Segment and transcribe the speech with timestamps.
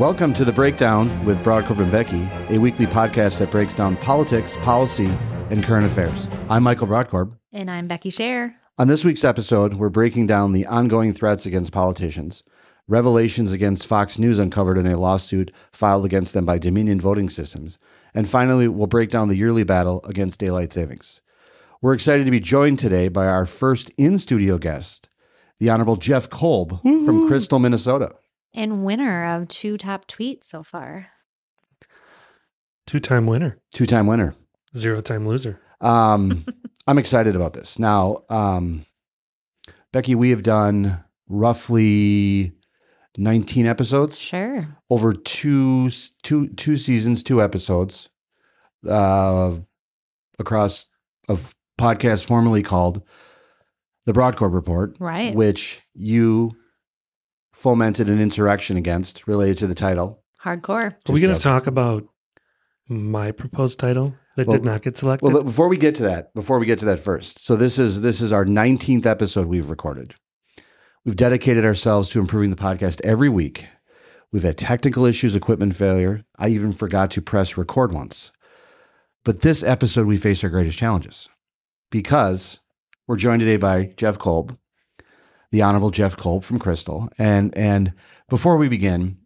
[0.00, 4.56] Welcome to The Breakdown with Brodkorb and Becky, a weekly podcast that breaks down politics,
[4.62, 5.10] policy,
[5.50, 6.26] and current affairs.
[6.48, 7.36] I'm Michael Brodkorb.
[7.52, 8.54] And I'm Becky Scherr.
[8.78, 12.42] On this week's episode, we're breaking down the ongoing threats against politicians,
[12.88, 17.76] revelations against Fox News uncovered in a lawsuit filed against them by Dominion Voting Systems,
[18.14, 21.20] and finally, we'll break down the yearly battle against daylight savings.
[21.82, 25.10] We're excited to be joined today by our first in studio guest,
[25.58, 28.14] the Honorable Jeff Kolb from Crystal, Minnesota.
[28.52, 31.08] And winner of two top tweets so far.
[32.86, 34.34] Two time winner, Two time winner.
[34.76, 35.60] zero time loser.
[35.80, 36.44] Um,
[36.86, 37.78] I'm excited about this.
[37.78, 38.84] Now, um,
[39.92, 42.52] Becky, we have done roughly
[43.16, 44.76] 19 episodes Sure.
[44.88, 45.88] over two
[46.22, 48.08] two two seasons, two episodes,
[48.88, 49.56] uh,
[50.40, 50.88] across
[51.28, 53.02] a f- podcast formerly called
[54.06, 55.34] the Brodkorb Report, Right.
[55.34, 56.50] which you
[57.60, 60.22] fomented an insurrection against related to the title.
[60.42, 60.94] Hardcore.
[61.08, 62.04] Are we going to talk about
[62.88, 65.26] my proposed title that Well- did not get selected?
[65.30, 68.00] Well, before we get to that, before we get to that first, so this is
[68.00, 70.14] this is our 19th episode we've recorded.
[71.04, 73.66] We've dedicated ourselves to improving the podcast every week.
[74.32, 76.24] We've had technical issues, equipment failure.
[76.38, 78.32] I even forgot to press record once.
[79.24, 81.28] But this episode, we face our greatest challenges
[81.90, 82.60] because
[83.06, 84.56] we're joined today by Jeff Kolb,
[85.52, 87.08] the Honorable Jeff Kolb from Crystal.
[87.18, 87.92] And and
[88.28, 89.18] before we begin,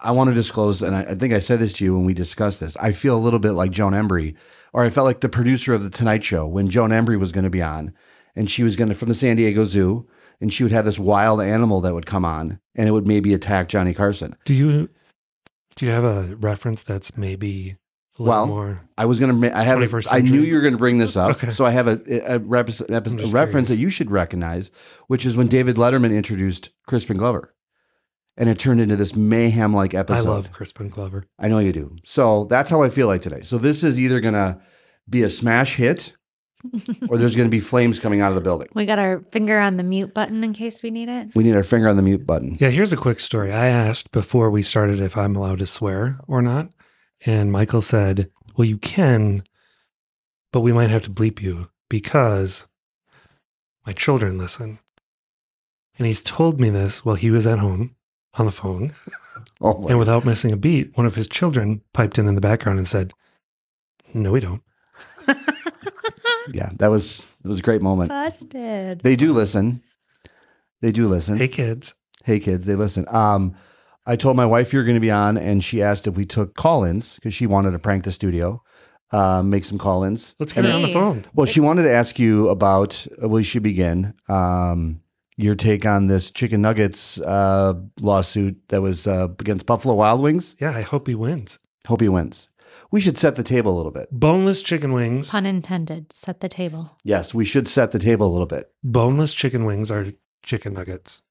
[0.00, 2.14] I want to disclose, and I, I think I said this to you when we
[2.14, 2.76] discussed this.
[2.76, 4.34] I feel a little bit like Joan Embery,
[4.72, 7.44] or I felt like the producer of the Tonight Show when Joan Embery was going
[7.44, 7.92] to be on,
[8.36, 10.06] and she was going to from the San Diego Zoo,
[10.40, 13.34] and she would have this wild animal that would come on, and it would maybe
[13.34, 14.36] attack Johnny Carson.
[14.44, 14.88] do you
[15.76, 17.76] do you have a reference that's maybe
[18.18, 18.80] Well, more?
[18.96, 19.56] I was going to.
[19.56, 19.78] I have.
[19.78, 21.50] 21st I knew you were going to bring this up, Okay.
[21.52, 22.00] so I have a,
[22.34, 23.68] a, rep, a I'm reference curious.
[23.68, 24.70] that you should recognize,
[25.08, 27.54] which is when David Letterman introduced Crispin Glover,
[28.36, 30.28] and it turned into this mayhem-like episode.
[30.28, 31.24] I love Crispin Glover.
[31.40, 31.96] I know you do.
[32.04, 33.40] So that's how I feel like today.
[33.42, 34.60] So this is either going to
[35.08, 36.14] be a smash hit
[37.08, 38.68] or there's going to be flames coming out of the building.
[38.74, 41.28] We got our finger on the mute button in case we need it.
[41.34, 42.56] We need our finger on the mute button.
[42.60, 43.52] Yeah, here's a quick story.
[43.52, 46.70] I asked before we started if I'm allowed to swear or not,
[47.24, 49.42] and Michael said, "Well, you can,
[50.52, 52.66] but we might have to bleep you because
[53.86, 54.78] my children listen."
[55.96, 57.94] And he's told me this while he was at home
[58.34, 58.92] on the phone.
[59.60, 62.78] Oh, And without missing a beat, one of his children piped in in the background
[62.78, 63.14] and said,
[64.12, 64.62] "No, we don't."
[66.52, 68.10] yeah, that was it was a great moment.
[68.10, 69.00] Busted.
[69.00, 69.82] They do listen.
[70.80, 71.36] They do listen.
[71.38, 71.94] Hey, kids.
[72.24, 72.44] Hey, kids.
[72.44, 73.06] kids, they listen.
[73.08, 73.54] Um,
[74.06, 76.54] I told my wife you're going to be on, and she asked if we took
[76.54, 78.62] call-ins because she wanted to prank the studio,
[79.12, 80.34] uh, make some call-ins.
[80.38, 81.24] Let's get her on the phone.
[81.34, 83.06] Well, she wanted to ask you about.
[83.22, 84.12] uh, We should begin.
[84.28, 85.00] Um,
[85.36, 90.54] your take on this chicken nuggets uh, lawsuit that was uh, against Buffalo Wild Wings.
[90.60, 91.58] Yeah, I hope he wins.
[91.86, 92.48] Hope he wins.
[92.90, 94.08] We should set the table a little bit.
[94.12, 95.30] Boneless chicken wings.
[95.30, 96.12] Pun intended.
[96.12, 96.96] Set the table.
[97.04, 98.70] Yes, we should set the table a little bit.
[98.84, 100.12] Boneless chicken wings are
[100.44, 101.22] chicken nuggets.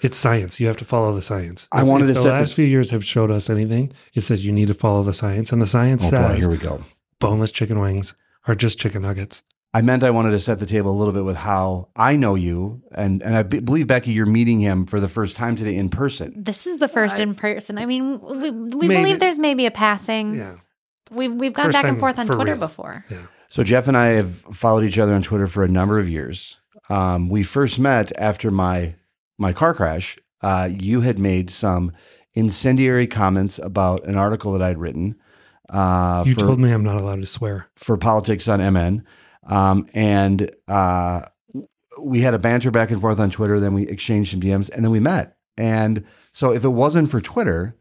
[0.00, 0.58] It's science.
[0.60, 1.68] You have to follow the science.
[1.72, 3.92] I If- wanted if to the set the- last few years have showed us anything.
[4.14, 6.56] It's that you need to follow the science, and the science Oh boy, here we
[6.58, 6.82] go.
[7.20, 8.14] boneless chicken wings
[8.46, 9.42] are just chicken nuggets.
[9.74, 12.34] I meant I wanted to set the table a little bit with how I know
[12.34, 15.88] you, and and I believe Becky, you're meeting him for the first time today in
[15.88, 16.32] person.
[16.36, 17.76] This is the first I- in person.
[17.78, 19.02] I mean, we, we Maybe.
[19.02, 20.36] believe there's maybe a passing.
[20.36, 20.54] Yeah,
[21.10, 22.60] We've, we've gone First back and forth on for Twitter real.
[22.60, 23.04] before.
[23.10, 23.18] yeah.
[23.48, 26.56] So Jeff and I have followed each other on Twitter for a number of years.
[26.88, 28.94] Um, we first met after my
[29.38, 30.18] my car crash.
[30.42, 31.92] Uh, you had made some
[32.34, 35.16] incendiary comments about an article that I'd written
[35.70, 37.66] uh, You for, told me I'm not allowed to swear.
[37.76, 39.04] for politics on MN,
[39.44, 41.22] um, and uh,
[41.98, 43.58] we had a banter back and forth on Twitter.
[43.58, 45.36] Then we exchanged some DMs, and then we met.
[45.56, 47.74] And so, if it wasn't for Twitter,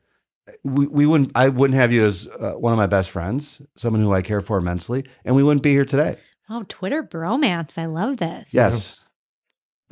[0.64, 1.32] we, we wouldn't.
[1.36, 4.42] I wouldn't have you as uh, one of my best friends, someone who I care
[4.42, 6.18] for immensely, and we wouldn't be here today.
[6.50, 7.78] Oh, Twitter bromance.
[7.78, 8.54] I love this.
[8.54, 9.00] Yes.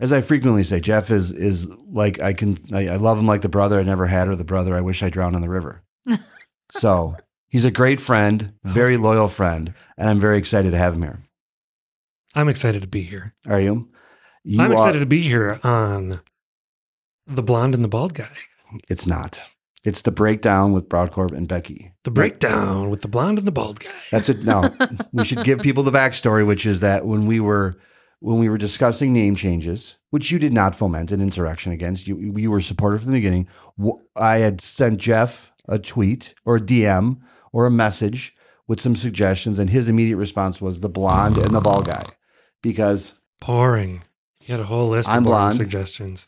[0.04, 3.40] As I frequently say, Jeff is is like I can I, I love him like
[3.40, 5.82] the brother I never had or the brother I wish I drowned in the river.
[6.72, 7.16] so
[7.48, 9.04] he's a great friend, very uh-huh.
[9.04, 11.24] loyal friend, and I'm very excited to have him here.
[12.36, 13.34] I'm excited to be here.
[13.48, 13.90] Are you?
[14.44, 16.20] you I'm are- excited to be here on
[17.26, 18.28] the blonde and the bald guy.
[18.90, 19.42] It's not.
[19.86, 21.94] It's the breakdown with Brodkorb and Becky.
[22.04, 23.92] The breakdown with the blonde and the bald guy.
[24.12, 24.44] That's it.
[24.44, 24.70] No,
[25.14, 27.76] we should give people the backstory, which is that when we were
[28.24, 32.18] when we were discussing name changes, which you did not foment an insurrection against, you
[32.38, 33.46] you were supportive from the beginning.
[34.16, 37.20] I had sent Jeff a tweet or a DM
[37.52, 38.34] or a message
[38.70, 42.06] with some suggestions, and his immediate response was the blonde and the bald guy,
[42.62, 43.16] because
[43.46, 44.04] Boring.
[44.40, 45.56] You had a whole list of I'm boring blonde.
[45.56, 46.28] suggestions.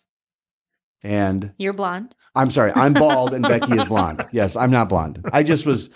[1.01, 2.13] And You're blonde.
[2.35, 4.27] I'm sorry, I'm bald and Becky is blonde.
[4.33, 5.21] Yes, I'm not blonde.
[5.31, 5.89] I just was,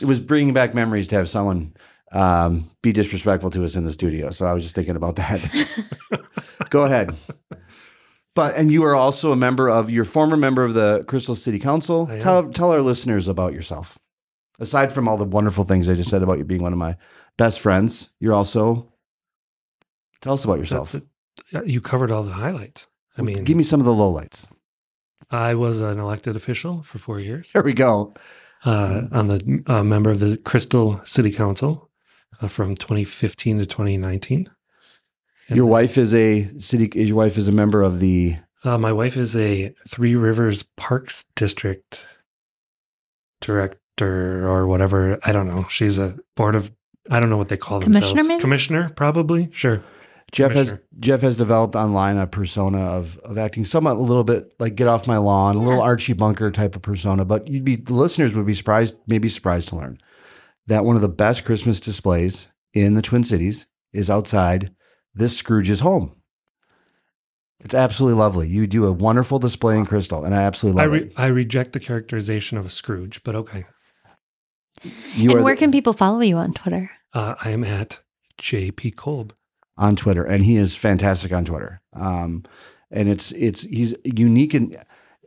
[0.00, 1.74] it was bringing back memories to have someone
[2.12, 4.30] um, be disrespectful to us in the studio.
[4.30, 5.40] So I was just thinking about that.
[6.70, 7.14] Go ahead.
[8.34, 11.58] But and you are also a member of you're former member of the Crystal City
[11.58, 12.06] Council.
[12.20, 13.98] Tell tell our listeners about yourself.
[14.58, 16.96] Aside from all the wonderful things I just said about you being one of my
[17.36, 18.92] best friends, you're also
[20.20, 20.94] tell us about yourself.
[21.64, 22.86] You covered all the highlights.
[23.18, 24.46] I mean, give me some of the lowlights.
[25.30, 27.52] I was an elected official for four years.
[27.52, 28.14] There we go.
[28.64, 31.90] Uh, I'm the uh, member of the Crystal City Council
[32.42, 34.50] uh, from 2015 to 2019.
[35.48, 36.90] And, Your wife is a city.
[36.94, 38.36] Your wife is a member of the.
[38.64, 42.06] Uh, my wife is a Three Rivers Parks District
[43.40, 45.18] director or whatever.
[45.24, 45.66] I don't know.
[45.68, 46.72] She's a board of.
[47.10, 48.28] I don't know what they call Commissioner, themselves.
[48.28, 48.40] maybe?
[48.40, 49.48] Commissioner, probably.
[49.52, 49.82] Sure.
[50.30, 54.54] Jeff has Jeff has developed online a persona of of acting somewhat a little bit
[54.58, 55.82] like get off my lawn, a little Yeah.
[55.84, 57.24] Archie Bunker type of persona.
[57.24, 59.98] But you'd be the listeners would be surprised, maybe surprised to learn
[60.66, 64.74] that one of the best Christmas displays in the Twin Cities is outside
[65.14, 66.14] this Scrooge's home.
[67.60, 68.48] It's absolutely lovely.
[68.48, 71.12] You do a wonderful display in Crystal, and I absolutely I, love re- it.
[71.16, 73.66] I reject the characterization of a Scrooge, but okay.
[75.14, 76.90] You and where the- can people follow you on Twitter?
[77.12, 78.00] Uh, I am at
[78.40, 79.32] JP Kolb.
[79.78, 81.80] on Twitter, and he is fantastic on Twitter.
[81.92, 82.44] Um,
[82.90, 84.76] and it's it's he's unique and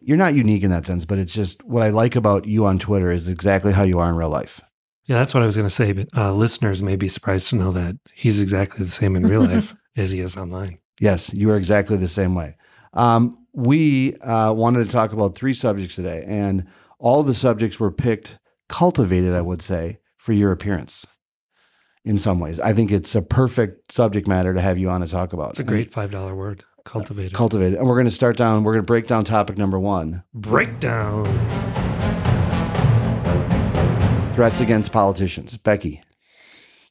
[0.02, 2.80] you're not unique in that sense, but it's just what I like about you on
[2.80, 4.62] Twitter is exactly how you are in real life.
[5.06, 5.92] Yeah, that's what I was going to say.
[5.92, 9.44] But uh, listeners may be surprised to know that he's exactly the same in real
[9.48, 10.80] life as he is online.
[11.00, 12.56] Yes, you are exactly the same way.
[12.94, 16.66] Um, we uh, wanted to talk about three subjects today, and
[17.00, 18.38] all the subjects were picked,
[18.70, 21.06] cultivated, I would say, for your appearance.
[22.04, 25.08] In some ways, I think it's a perfect subject matter to have you on to
[25.08, 25.52] talk about.
[25.52, 27.34] It's a great five dollar word, cultivated.
[27.34, 28.64] cultivated, and we're going to start down.
[28.64, 31.26] We're going to break down topic number one: Breakdown.
[34.36, 35.58] Threats against politicians.
[35.58, 36.02] Becky,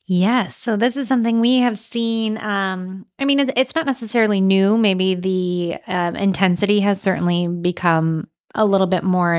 [0.07, 0.55] Yes.
[0.57, 2.37] So this is something we have seen.
[2.39, 4.77] Um, I mean, it's not necessarily new.
[4.77, 9.35] Maybe the um, intensity has certainly become a little bit more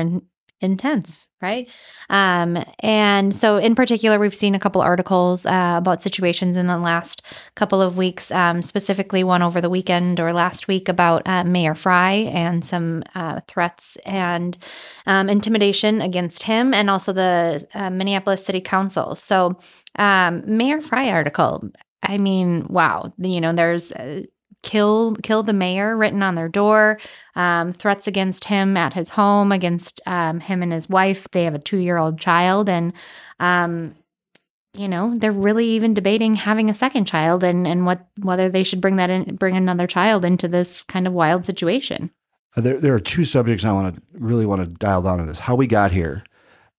[0.60, 1.68] intense, right?
[2.08, 6.78] Um, and so, in particular, we've seen a couple articles uh, about situations in the
[6.78, 7.22] last
[7.54, 11.74] couple of weeks, um, specifically one over the weekend or last week about uh, Mayor
[11.74, 14.56] Frey and some uh, threats and
[15.06, 19.14] um, intimidation against him, and also the uh, Minneapolis City Council.
[19.14, 19.58] So,
[19.98, 21.70] um, Mayor Frey article.
[22.02, 23.10] I mean, wow.
[23.18, 24.22] You know, there's uh,
[24.66, 26.98] kill kill the mayor written on their door.
[27.36, 31.26] Um, threats against him at his home, against um, him and his wife.
[31.30, 32.92] They have a two year old child, and
[33.40, 33.94] um,
[34.76, 38.64] you know they're really even debating having a second child and and what whether they
[38.64, 42.10] should bring that in, bring another child into this kind of wild situation.
[42.56, 45.26] Uh, There, there are two subjects I want to really want to dial down on
[45.26, 46.24] this: how we got here,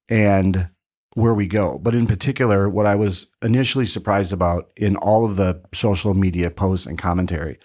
[0.10, 0.68] and
[1.18, 1.80] where we go.
[1.80, 6.52] But in particular, what I was initially surprised about in all of the social media
[6.52, 7.58] posts and commentary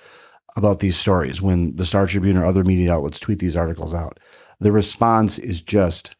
[0.57, 4.19] about these stories, when the Star Tribune or other media outlets tweet these articles out,
[4.61, 6.17] the response is just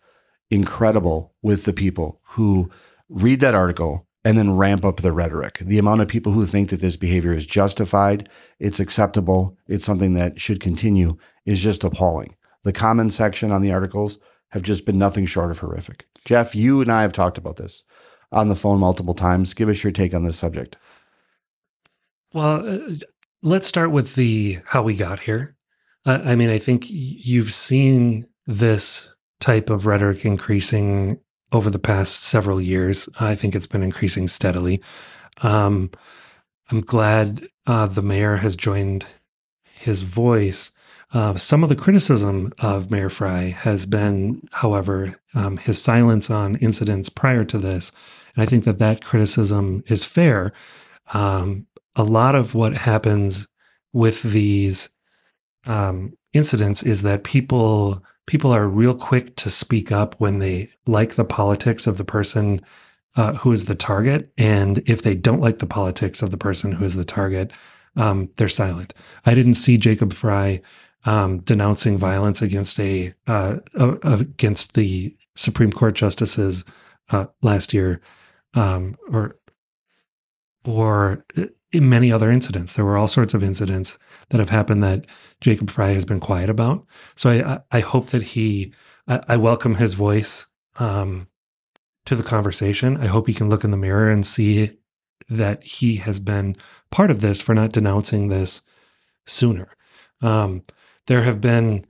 [0.51, 2.71] incredible with the people who
[3.09, 5.61] read that article and then ramp up the rhetoric.
[5.61, 10.13] The amount of people who think that this behavior is justified, it's acceptable, it's something
[10.15, 12.37] that should continue is just appalling.
[12.65, 14.19] The comment section on the articles
[14.51, 16.07] have just been nothing short of horrific.
[16.25, 17.85] Jeff, you and I have talked about this
[18.31, 19.55] on the phone multiple times.
[19.55, 20.77] Give us your take on this subject.
[22.33, 22.95] Well, uh,
[23.43, 25.57] let's start with the how we got here.
[26.07, 29.09] Uh, I mean, I think you've seen this
[29.41, 31.19] type of rhetoric increasing
[31.53, 33.09] over the past several years.
[33.21, 34.83] I think it's been increasing steadily.
[35.43, 35.91] Um,
[36.71, 39.05] I'm glad uh, the mayor has joined
[39.75, 40.73] his voice.
[41.13, 46.57] Uh, some of the criticism of Mayor Frey has been, however, um, his silence on
[46.57, 47.93] incidents prior to this.
[48.35, 50.53] And I think that that criticism is fair.
[51.13, 53.49] Um, a lot of what happens
[53.93, 54.89] with these
[55.67, 61.17] um, incidents is that people people are real quick to speak up when they like
[61.17, 62.61] the politics of the person
[63.17, 66.73] uh, who is the target, and if they don't like the politics of the person
[66.73, 67.53] who is the target,
[67.97, 68.95] um, they're silent.
[69.27, 70.63] I didn't see Jacob Frey
[71.05, 76.65] um, denouncing violence against a uh, uh, against the Supreme Court justices
[77.11, 78.01] uh, last year,
[78.55, 79.37] um, or
[80.65, 81.25] or
[81.73, 82.75] in many other incidents.
[82.75, 85.07] There were all sorts of incidents that have happened that
[85.41, 86.87] Jacob Frey has been quiet about.
[87.15, 88.73] So I, I, I hope that he,
[89.09, 91.29] I, I welcome his voice um,
[92.05, 92.99] to the conversation.
[92.99, 94.79] I hope he can look in the mirror and see
[95.29, 96.57] that he has been
[96.91, 98.61] part of this for not denouncing this
[99.27, 99.69] sooner.
[100.21, 100.63] Um,
[101.07, 101.85] there have been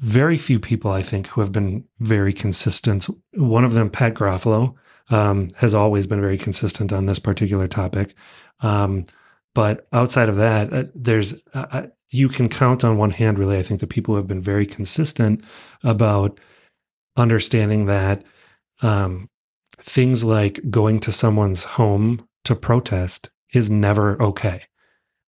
[0.00, 3.06] very few people, I think, who have been very consistent.
[3.34, 4.74] One of them, Pat Garofalo,
[5.10, 8.14] um, has always been very consistent on this particular topic.
[8.60, 9.04] Um,
[9.54, 13.58] but outside of that, uh, there's uh, uh, you can count on one hand, really.
[13.58, 15.44] I think the people who have been very consistent
[15.82, 16.40] about
[17.16, 18.24] understanding that
[18.82, 19.28] um,
[19.78, 24.62] things like going to someone's home to protest is never okay.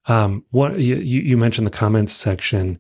[0.07, 2.79] Um, what you, you mentioned the comments section.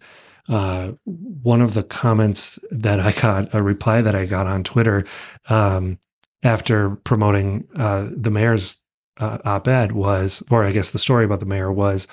[0.49, 5.04] Uh, one of the comments that I got, a reply that I got on Twitter
[5.49, 5.99] um,
[6.43, 8.76] after promoting uh, the mayor's
[9.19, 12.07] uh, op-ed was, or I guess the story about the mayor was,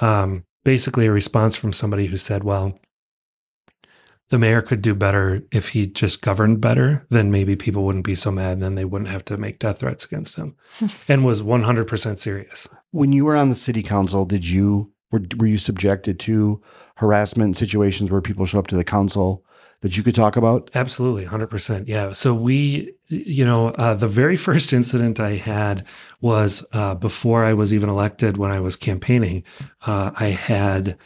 [0.00, 2.78] um, basically a response from somebody who said, "Well,
[4.32, 8.14] the mayor could do better if he just governed better, then maybe people wouldn't be
[8.14, 10.56] so mad and then they wouldn't have to make death threats against him.
[11.08, 12.66] and was 100% serious.
[12.92, 16.62] When you were on the city council, did you were, were you subjected to
[16.94, 19.44] harassment situations where people show up to the council
[19.82, 20.70] that you could talk about?
[20.74, 21.86] Absolutely, 100%.
[21.86, 22.12] Yeah.
[22.12, 25.86] So we, you know, uh, the very first incident I had
[26.22, 29.44] was uh, before I was even elected when I was campaigning.
[29.86, 30.96] Uh, I had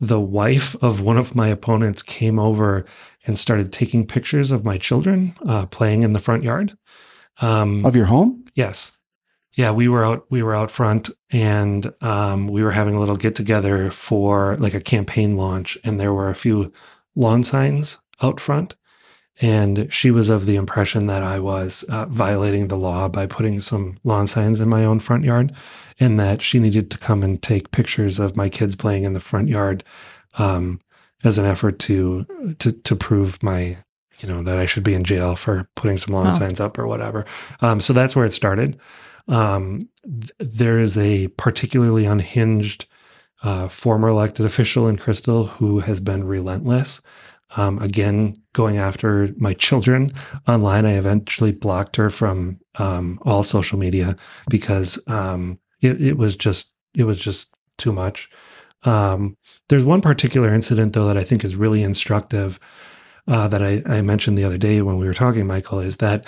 [0.00, 2.84] the wife of one of my opponents came over
[3.26, 6.76] and started taking pictures of my children uh, playing in the front yard.
[7.40, 8.44] Um, of your home?
[8.54, 8.98] Yes.
[9.52, 10.26] Yeah, we were out.
[10.30, 14.74] We were out front, and um, we were having a little get together for like
[14.74, 16.72] a campaign launch, and there were a few
[17.16, 18.76] lawn signs out front.
[19.40, 23.60] And she was of the impression that I was uh, violating the law by putting
[23.60, 25.52] some lawn signs in my own front yard
[26.00, 29.20] and that she needed to come and take pictures of my kids playing in the
[29.20, 29.84] front yard
[30.38, 30.80] um,
[31.24, 32.26] as an effort to,
[32.58, 33.76] to, to prove my,
[34.18, 36.32] you know, that I should be in jail for putting some lawn oh.
[36.32, 37.24] signs up or whatever.
[37.60, 38.78] Um, so that's where it started.
[39.26, 42.86] Um, th- there is a particularly unhinged
[43.42, 47.00] uh, former elected official in Crystal who has been relentless
[47.56, 50.12] um, again, going after my children
[50.46, 54.16] online, I eventually blocked her from um, all social media
[54.50, 58.30] because um, it, it, was just it was just too much.
[58.84, 59.36] Um,
[59.68, 62.58] there's one particular incident though that I think is really instructive
[63.26, 66.26] uh, that I, I mentioned the other day when we were talking, Michael, is that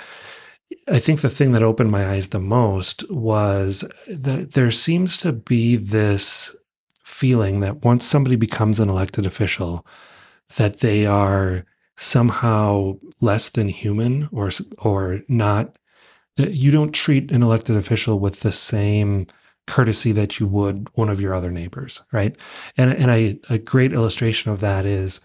[0.88, 5.32] I think the thing that opened my eyes the most was that there seems to
[5.32, 6.54] be this
[7.02, 9.86] feeling that once somebody becomes an elected official,
[10.56, 11.64] that they are
[11.96, 15.76] somehow less than human or or not
[16.48, 19.26] you don't treat an elected official with the same
[19.70, 22.36] courtesy that you would one of your other neighbors right
[22.76, 25.20] and and I a great illustration of that is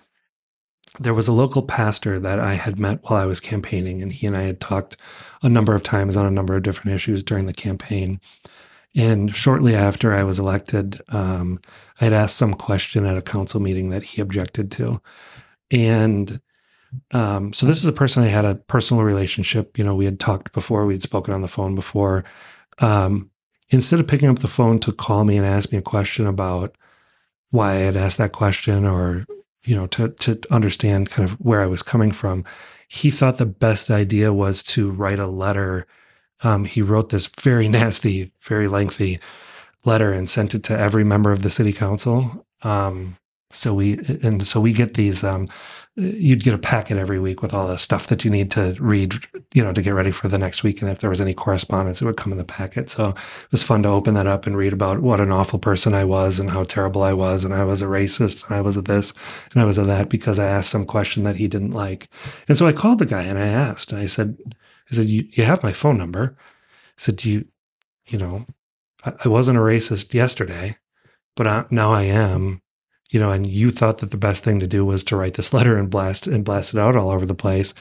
[1.00, 4.28] there was a local pastor that I had met while I was campaigning and he
[4.28, 4.98] and I had talked
[5.42, 8.20] a number of times on a number of different issues during the campaign
[8.96, 11.60] and shortly after I was elected, um,
[12.00, 15.02] I had asked some question at a council meeting that he objected to.
[15.70, 16.40] And
[17.12, 19.78] um, so this is a person I had a personal relationship.
[19.78, 22.24] You know, we had talked before, we'd spoken on the phone before.
[22.80, 23.32] Um,
[23.70, 26.76] instead of picking up the phone to call me and ask me a question about
[27.52, 29.26] why I had asked that question or,
[29.64, 32.44] you know, to, to understand kind of where I was coming from,
[32.88, 35.88] he thought the best idea was to write a letter
[36.44, 39.20] um, he wrote this very nasty, very lengthy
[39.84, 42.46] letter and sent it to every member of the city council.
[42.64, 43.18] Um,
[43.52, 45.24] so we and so we get these.
[45.24, 45.48] Um,
[45.98, 49.16] you'd get a packet every week with all the stuff that you need to read,
[49.54, 50.82] you know, to get ready for the next week.
[50.82, 52.90] And if there was any correspondence, it would come in the packet.
[52.90, 55.94] So it was fun to open that up and read about what an awful person
[55.94, 58.76] I was and how terrible I was, and I was a racist, and I was
[58.76, 59.14] a this,
[59.54, 62.10] and I was a that because I asked some question that he didn't like.
[62.50, 64.38] And so I called the guy and I asked, and I said,
[64.92, 66.36] I said, you, you have my phone number.
[66.38, 66.42] I
[66.98, 67.46] said, do you,
[68.08, 68.46] you know,
[69.06, 70.78] I, I wasn't a racist yesterday,
[71.38, 72.62] but I, now I am,
[73.10, 75.54] you know, and you thought that the best thing to do was to write this
[75.58, 77.74] letter and blast and blast it out all over the place.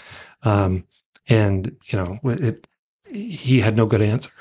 [0.42, 0.84] Um,
[1.28, 2.66] and, you know, it,
[3.08, 4.32] he had no good answer,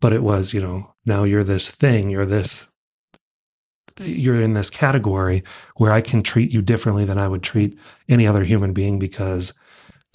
[0.00, 2.66] but it was, you know, now you're this thing, you're this
[4.00, 5.44] you're in this category
[5.76, 9.56] where I can treat you differently than I would treat any other human being because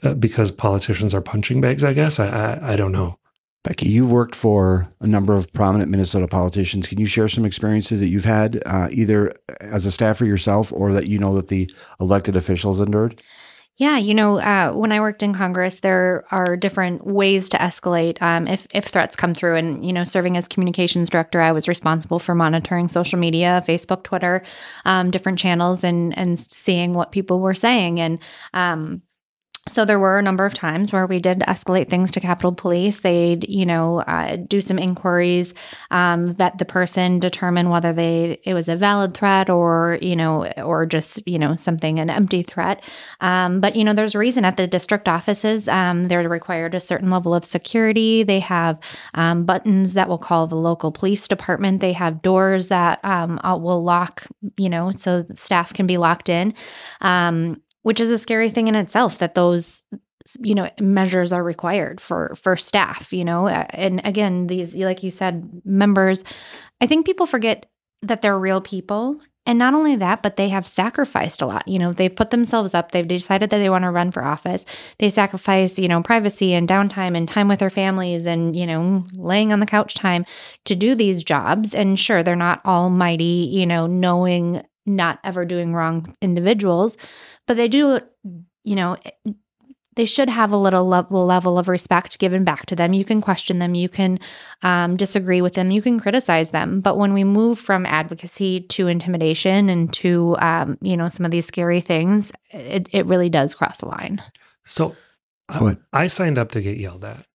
[0.04, 1.84] uh, because politicians are punching bags.
[1.84, 3.19] I guess I, I, I don't know.
[3.64, 6.88] Becky, you've worked for a number of prominent Minnesota politicians.
[6.88, 10.94] Can you share some experiences that you've had, uh, either as a staffer yourself or
[10.94, 13.22] that you know that the elected officials endured?
[13.80, 18.22] Yeah, you know, uh, when I worked in Congress, there are different ways to escalate
[18.22, 19.56] um, if if threats come through.
[19.56, 24.04] And you know, serving as communications director, I was responsible for monitoring social media, Facebook,
[24.04, 24.44] Twitter,
[24.84, 28.02] um, different channels, and and seeing what people were saying.
[28.02, 28.20] And
[28.54, 29.02] um,
[29.70, 33.00] so there were a number of times where we did escalate things to Capitol Police.
[33.00, 35.54] They'd, you know, uh, do some inquiries,
[35.92, 40.46] um, vet the person, determine whether they it was a valid threat or, you know,
[40.58, 42.84] or just, you know, something an empty threat.
[43.22, 46.80] Um, but you know, there's a reason at the district offices um, they're required a
[46.80, 48.24] certain level of security.
[48.24, 48.80] They have
[49.14, 51.82] um, buttons that will call the local police department.
[51.82, 56.30] They have doors that um, uh, will lock, you know, so staff can be locked
[56.30, 56.54] in.
[57.84, 59.84] Which is a scary thing in itself that those
[60.42, 63.48] you know measures are required for for staff you know?
[63.48, 66.24] And again these like you said members
[66.82, 67.66] i think people forget
[68.02, 69.20] that they're real people.
[69.46, 71.94] And not only that but they have sacrificed a lot you know?
[71.94, 72.92] They've put themselves up.
[72.92, 74.66] They've decided that they want to run for office.
[75.00, 79.06] They sacrifice you know privacy and downtime and time with their families and you know
[79.18, 80.26] laying on the couch time
[80.66, 81.74] to do these jobs.
[81.74, 86.98] And sure they're not almighty you know knowing not ever doing wrong individuals,
[87.50, 88.00] but they do,
[88.64, 88.96] you know,
[89.96, 92.94] they should have a little level, level of respect given back to them.
[92.94, 94.20] You can question them, you can
[94.62, 96.80] um, disagree with them, you can criticize them.
[96.80, 101.32] But when we move from advocacy to intimidation and to, um, you know, some of
[101.32, 104.22] these scary things, it, it really does cross the line.
[104.68, 104.96] So
[105.50, 107.26] I, I signed up to get yelled at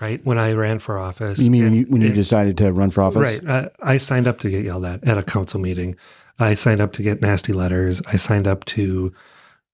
[0.00, 0.24] right?
[0.24, 1.38] When I ran for office.
[1.38, 3.38] You mean you, when you decided to run for office?
[3.38, 3.70] Right.
[3.82, 5.94] I, I, signed up to get yelled at at a council meeting.
[6.38, 8.00] I signed up to get nasty letters.
[8.06, 9.12] I signed up to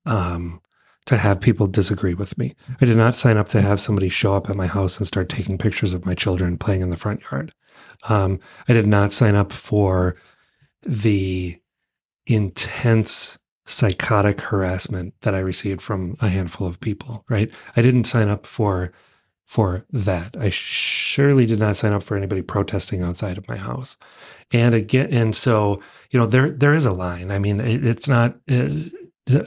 [0.07, 0.61] um,
[1.07, 2.55] to have people disagree with me.
[2.81, 5.29] I did not sign up to have somebody show up at my house and start
[5.29, 7.53] taking pictures of my children playing in the front yard.
[8.09, 10.17] Um, I did not sign up for
[10.83, 11.61] the
[12.27, 17.51] intense psychotic harassment that I received from a handful of people, right?
[17.77, 18.93] I didn't sign up for
[19.45, 20.37] for that.
[20.37, 23.97] I surely did not sign up for anybody protesting outside of my house.
[24.53, 27.31] And again, and so you know there there is a line.
[27.31, 28.37] I mean, it, it's not.
[28.51, 28.91] Uh,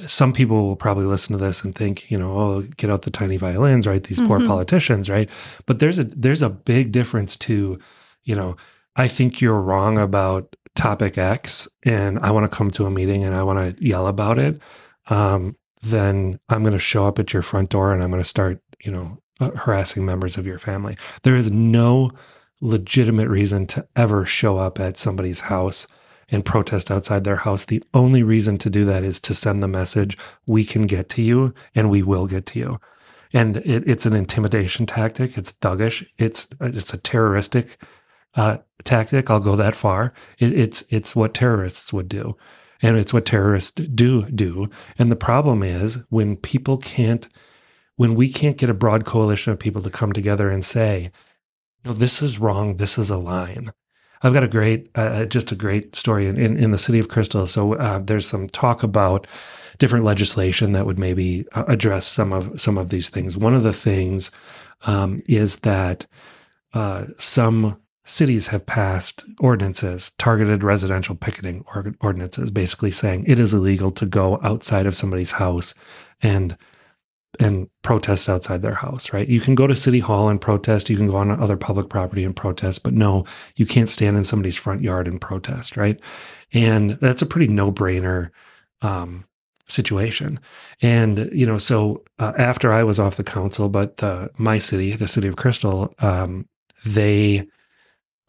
[0.05, 3.11] some people will probably listen to this and think, you know, oh, get out the
[3.11, 4.03] tiny violins, right?
[4.03, 4.47] These poor mm-hmm.
[4.47, 5.29] politicians, right?
[5.65, 7.79] But there's a there's a big difference to,
[8.23, 8.57] you know,
[8.95, 13.23] I think you're wrong about topic X, and I want to come to a meeting
[13.23, 14.61] and I want to yell about it.
[15.07, 18.27] Um, then I'm going to show up at your front door and I'm going to
[18.27, 20.97] start, you know, uh, harassing members of your family.
[21.23, 22.11] There is no
[22.59, 25.87] legitimate reason to ever show up at somebody's house
[26.31, 27.65] and protest outside their house.
[27.65, 31.21] The only reason to do that is to send the message we can get to
[31.21, 32.79] you and we will get to you.
[33.33, 35.37] And it, it's an intimidation tactic.
[35.37, 36.07] It's thuggish.
[36.17, 37.77] It's it's a terroristic
[38.35, 39.29] uh, tactic.
[39.29, 40.13] I'll go that far.
[40.39, 42.35] It, it's it's what terrorists would do,
[42.81, 44.69] and it's what terrorists do do.
[44.97, 47.27] And the problem is when people can't,
[47.97, 51.11] when we can't get a broad coalition of people to come together and say,
[51.85, 52.77] no, this is wrong.
[52.77, 53.71] This is a line.
[54.21, 56.99] I've got a great, uh, uh, just a great story in, in, in, the city
[56.99, 57.47] of Crystal.
[57.47, 59.27] So uh, there's some talk about
[59.77, 63.37] different legislation that would maybe uh, address some of some of these things.
[63.37, 64.31] One of the things
[64.81, 66.05] um, is that
[66.73, 73.53] uh, some cities have passed ordinances, targeted residential picketing or, ordinances, basically saying it is
[73.53, 75.73] illegal to go outside of somebody's house
[76.21, 76.57] and
[77.39, 79.27] and protest outside their house, right?
[79.27, 82.23] You can go to city hall and protest, you can go on other public property
[82.23, 85.99] and protest, but no, you can't stand in somebody's front yard and protest, right?
[86.53, 88.31] And that's a pretty no-brainer
[88.81, 89.25] um,
[89.67, 90.39] situation.
[90.81, 94.95] And you know, so uh, after I was off the council, but uh, my city,
[94.95, 96.47] the city of Crystal, um,
[96.85, 97.47] they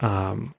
[0.01, 0.55] um,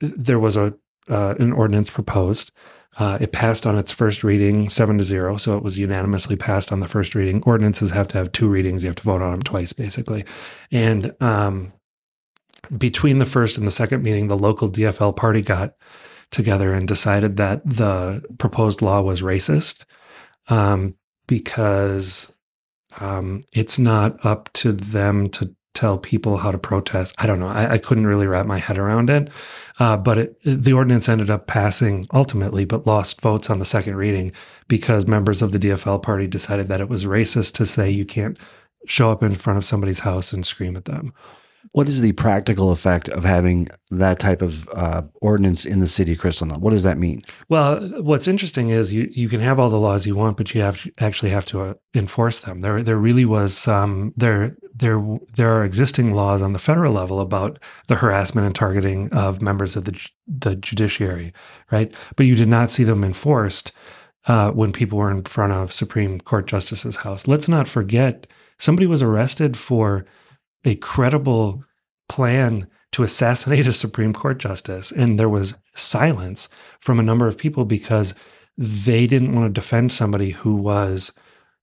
[0.00, 0.74] there was a
[1.08, 2.52] uh, an ordinance proposed
[2.98, 5.36] uh, it passed on its first reading, seven to zero.
[5.36, 7.42] So it was unanimously passed on the first reading.
[7.46, 8.82] Ordinances have to have two readings.
[8.82, 10.24] You have to vote on them twice, basically.
[10.70, 11.72] And um,
[12.76, 15.74] between the first and the second meeting, the local DFL party got
[16.30, 19.84] together and decided that the proposed law was racist
[20.48, 20.94] um,
[21.26, 22.36] because
[23.00, 27.14] um, it's not up to them to tell people how to protest.
[27.18, 27.48] I don't know.
[27.48, 29.30] I, I couldn't really wrap my head around it.
[29.78, 33.96] Uh, but it, the ordinance ended up passing ultimately, but lost votes on the second
[33.96, 34.32] reading
[34.68, 38.38] because members of the DFL party decided that it was racist to say you can't
[38.86, 41.12] show up in front of somebody's house and scream at them.
[41.72, 46.12] What is the practical effect of having that type of uh, ordinance in the city
[46.12, 46.46] of Crystal?
[46.46, 47.22] What does that mean?
[47.48, 50.60] Well, what's interesting is you you can have all the laws you want, but you
[50.60, 52.60] have to actually have to uh, enforce them.
[52.60, 55.02] There there really was some there there
[55.34, 59.74] there are existing laws on the federal level about the harassment and targeting of members
[59.74, 61.32] of the the judiciary,
[61.70, 61.94] right?
[62.16, 63.72] But you did not see them enforced
[64.26, 67.26] uh, when people were in front of Supreme Court justice's house.
[67.26, 68.26] Let's not forget
[68.58, 70.04] somebody was arrested for
[70.64, 71.64] a credible
[72.08, 74.92] plan to assassinate a Supreme Court justice.
[74.92, 76.48] And there was silence
[76.78, 78.14] from a number of people because
[78.58, 81.12] they didn't want to defend somebody who was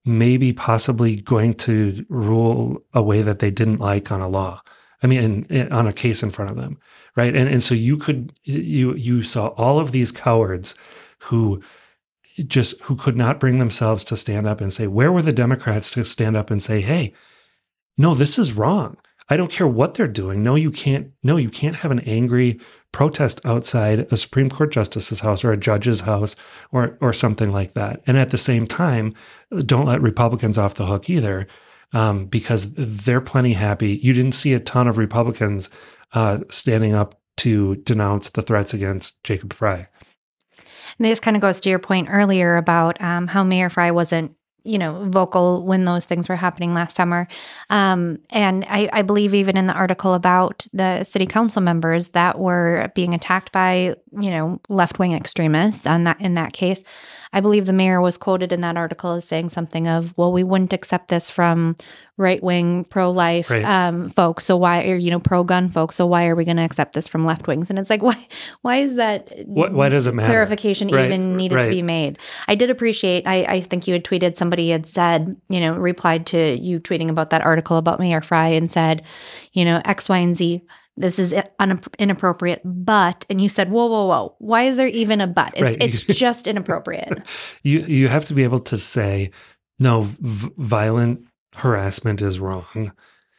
[0.05, 4.61] maybe possibly going to rule a way that they didn't like on a law.
[5.03, 6.79] I mean, in, in, on a case in front of them,
[7.15, 7.33] right?
[7.33, 10.75] And and so you could you you saw all of these cowards
[11.19, 11.61] who
[12.39, 15.89] just who could not bring themselves to stand up and say, where were the Democrats
[15.91, 17.13] to stand up and say, hey,
[17.99, 18.95] no, this is wrong.
[19.29, 20.41] I don't care what they're doing.
[20.41, 21.11] No, you can't.
[21.21, 22.59] No, you can't have an angry
[22.91, 26.35] protest outside a Supreme Court justice's house or a judge's house
[26.71, 28.01] or or something like that.
[28.07, 29.13] And at the same time,
[29.65, 31.45] don't let Republicans off the hook either,
[31.91, 33.99] um, because they're plenty happy.
[34.01, 35.69] You didn't see a ton of Republicans
[36.13, 39.87] uh, standing up to denounce the threats against Jacob Frey.
[40.97, 44.35] And this kind of goes to your point earlier about um, how Mayor Frey wasn't
[44.63, 47.27] you know, vocal when those things were happening last summer.
[47.69, 52.39] Um, and I, I, believe even in the article about the city council members that
[52.39, 56.83] were being attacked by, you know, left wing extremists on that in that case,
[57.31, 60.43] I believe the mayor was quoted in that article as saying something of, "Well, we
[60.43, 61.75] wouldn't accept this from
[62.17, 63.63] right wing pro life right.
[63.63, 64.45] um, folks.
[64.45, 65.95] So why, are, you know, pro gun folks.
[65.95, 68.27] So why are we going to accept this from left wings?" And it's like, why?
[68.61, 69.29] Why is that?
[69.45, 70.29] What, why does it matter?
[70.29, 71.05] Clarification right.
[71.05, 71.65] even needed right.
[71.65, 72.17] to be made.
[72.47, 73.27] I did appreciate.
[73.27, 77.09] I, I think you had tweeted somebody had said, you know, replied to you tweeting
[77.09, 79.03] about that article about Mayor Frey and said,
[79.53, 80.63] you know, X, Y, and Z
[80.99, 81.33] this is
[81.97, 85.53] inappropriate, but, and you said, whoa, whoa, whoa, why is there even a but?
[85.55, 85.77] It's, right.
[85.79, 87.27] it's just inappropriate.
[87.63, 89.31] you, you have to be able to say,
[89.79, 92.91] no, v- violent harassment is wrong.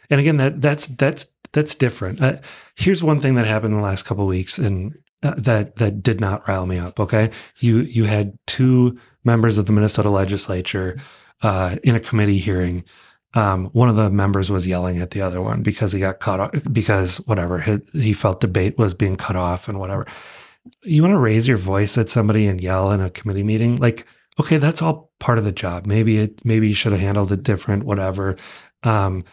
[0.08, 2.22] And again, that that's, that's, that's different.
[2.22, 2.38] Uh,
[2.76, 6.18] here's one thing that happened in the last couple weeks and uh, that, that did
[6.18, 6.98] not rile me up.
[6.98, 7.30] Okay.
[7.58, 10.98] You, you had two members of the Minnesota legislature,
[11.42, 12.84] uh, in a committee hearing
[13.34, 16.40] um, one of the members was yelling at the other one because he got cut
[16.40, 20.06] off because whatever he, he felt debate was being cut off and whatever.
[20.82, 24.06] You want to raise your voice at somebody and yell in a committee meeting, like
[24.38, 25.86] okay, that's all part of the job.
[25.86, 28.36] Maybe it maybe you should have handled it different, whatever.
[28.82, 29.24] Um,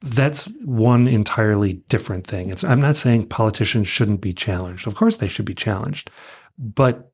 [0.00, 2.50] that's one entirely different thing.
[2.50, 4.86] It's I'm not saying politicians shouldn't be challenged.
[4.86, 6.10] Of course they should be challenged.
[6.58, 7.12] But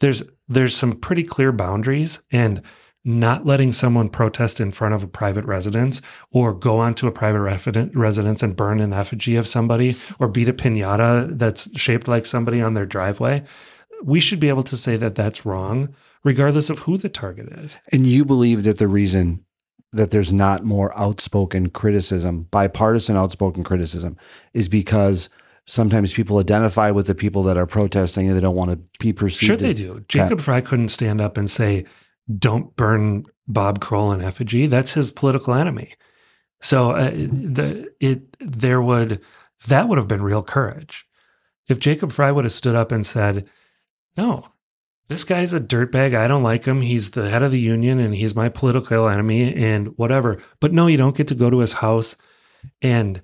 [0.00, 2.62] there's there's some pretty clear boundaries and
[3.04, 7.40] not letting someone protest in front of a private residence or go onto a private
[7.94, 12.62] residence and burn an effigy of somebody or beat a pinata that's shaped like somebody
[12.62, 13.42] on their driveway,
[14.02, 17.76] we should be able to say that that's wrong, regardless of who the target is.
[17.92, 19.44] And you believe that the reason
[19.92, 24.16] that there's not more outspoken criticism, bipartisan outspoken criticism,
[24.52, 25.28] is because
[25.66, 29.12] sometimes people identify with the people that are protesting and they don't want to be
[29.12, 29.46] perceived.
[29.46, 30.04] Sure, they do.
[30.08, 31.84] Jacob Frey couldn't stand up and say,
[32.38, 34.66] don't burn Bob Kroll in effigy.
[34.66, 35.94] That's his political enemy.
[36.60, 39.20] So uh, the it there would
[39.66, 41.06] that would have been real courage
[41.68, 43.46] if Jacob Frey would have stood up and said,
[44.16, 44.46] "No,
[45.08, 46.16] this guy's a dirtbag.
[46.16, 46.80] I don't like him.
[46.80, 50.86] He's the head of the union and he's my political enemy and whatever." But no,
[50.86, 52.16] you don't get to go to his house
[52.80, 53.22] and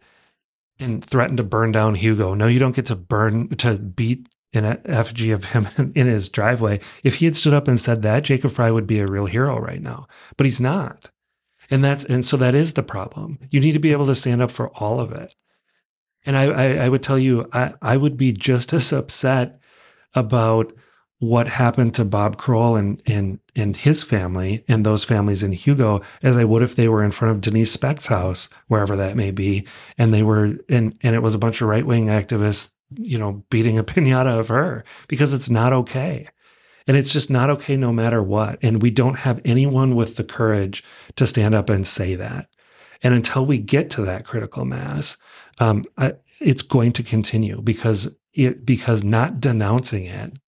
[0.78, 2.34] and threaten to burn down Hugo.
[2.34, 6.80] No, you don't get to burn to beat an effigy of him in his driveway.
[7.04, 9.58] If he had stood up and said that, Jacob Frey would be a real hero
[9.58, 10.08] right now.
[10.36, 11.10] But he's not.
[11.70, 13.38] And that's and so that is the problem.
[13.50, 15.36] You need to be able to stand up for all of it.
[16.26, 19.60] And I, I, I would tell you, I, I would be just as upset
[20.14, 20.72] about
[21.20, 26.00] what happened to Bob Kroll and and and his family and those families in Hugo
[26.22, 29.30] as I would if they were in front of Denise Speck's house, wherever that may
[29.30, 33.18] be, and they were and and it was a bunch of right wing activists you
[33.18, 36.28] know, beating a pinata of her because it's not okay.
[36.86, 38.58] And it's just not okay no matter what.
[38.62, 40.82] And we don't have anyone with the courage
[41.16, 42.48] to stand up and say that.
[43.02, 45.16] And until we get to that critical mass,
[45.58, 50.38] um, I, it's going to continue because it because not denouncing it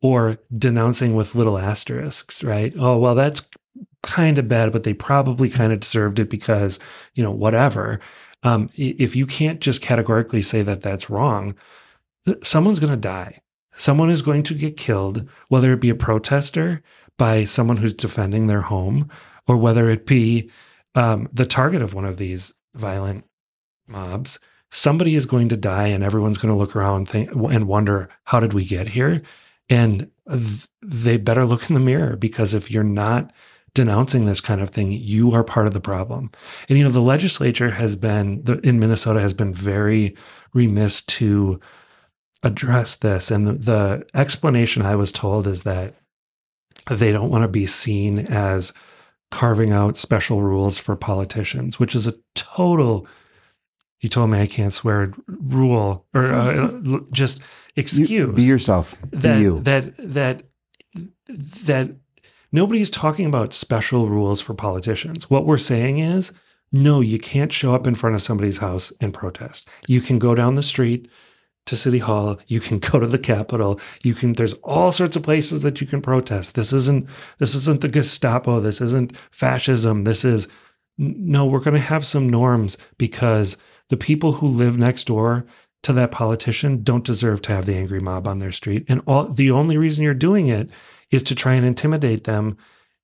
[0.00, 2.72] or denouncing with little asterisks, right?
[2.78, 3.48] Oh, well, that's
[4.02, 6.78] kind of bad, but they probably kind of deserved it because,
[7.14, 8.00] you know, whatever.
[8.42, 11.54] Um, if you can't just categorically say that that's wrong,
[12.42, 13.40] someone's going to die.
[13.74, 16.82] Someone is going to get killed, whether it be a protester
[17.16, 19.08] by someone who's defending their home,
[19.46, 20.50] or whether it be
[20.94, 23.24] um, the target of one of these violent
[23.86, 24.38] mobs.
[24.70, 28.40] Somebody is going to die, and everyone's going to look around think, and wonder, how
[28.40, 29.22] did we get here?
[29.68, 33.32] And th- they better look in the mirror because if you're not
[33.74, 36.30] denouncing this kind of thing, you are part of the problem.
[36.68, 40.16] And you know, the legislature has been the, in Minnesota has been very
[40.54, 41.60] remiss to
[42.42, 43.30] address this.
[43.30, 45.94] And the, the explanation I was told is that
[46.88, 48.72] they don't want to be seen as
[49.30, 53.06] carving out special rules for politicians, which is a total.
[54.00, 55.12] You told me I can't swear.
[55.26, 57.40] Rule or uh, just
[57.76, 58.10] excuse.
[58.10, 58.94] You, be yourself.
[59.10, 59.60] That, be you.
[59.60, 60.42] That that
[61.26, 61.96] that
[62.50, 65.28] Nobody's talking about special rules for politicians.
[65.28, 66.32] What we're saying is,
[66.72, 69.68] no, you can't show up in front of somebody's house and protest.
[69.86, 71.08] You can go down the street
[71.66, 72.38] to City Hall.
[72.46, 73.80] You can go to the Capitol.
[74.02, 74.32] You can.
[74.32, 76.54] There's all sorts of places that you can protest.
[76.54, 77.08] This isn't.
[77.38, 78.60] This isn't the Gestapo.
[78.60, 80.04] This isn't fascism.
[80.04, 80.48] This is.
[80.96, 83.56] No, we're going to have some norms because
[83.88, 85.46] the people who live next door
[85.84, 88.84] to that politician don't deserve to have the angry mob on their street.
[88.88, 90.70] And all the only reason you're doing it
[91.10, 92.56] is to try and intimidate them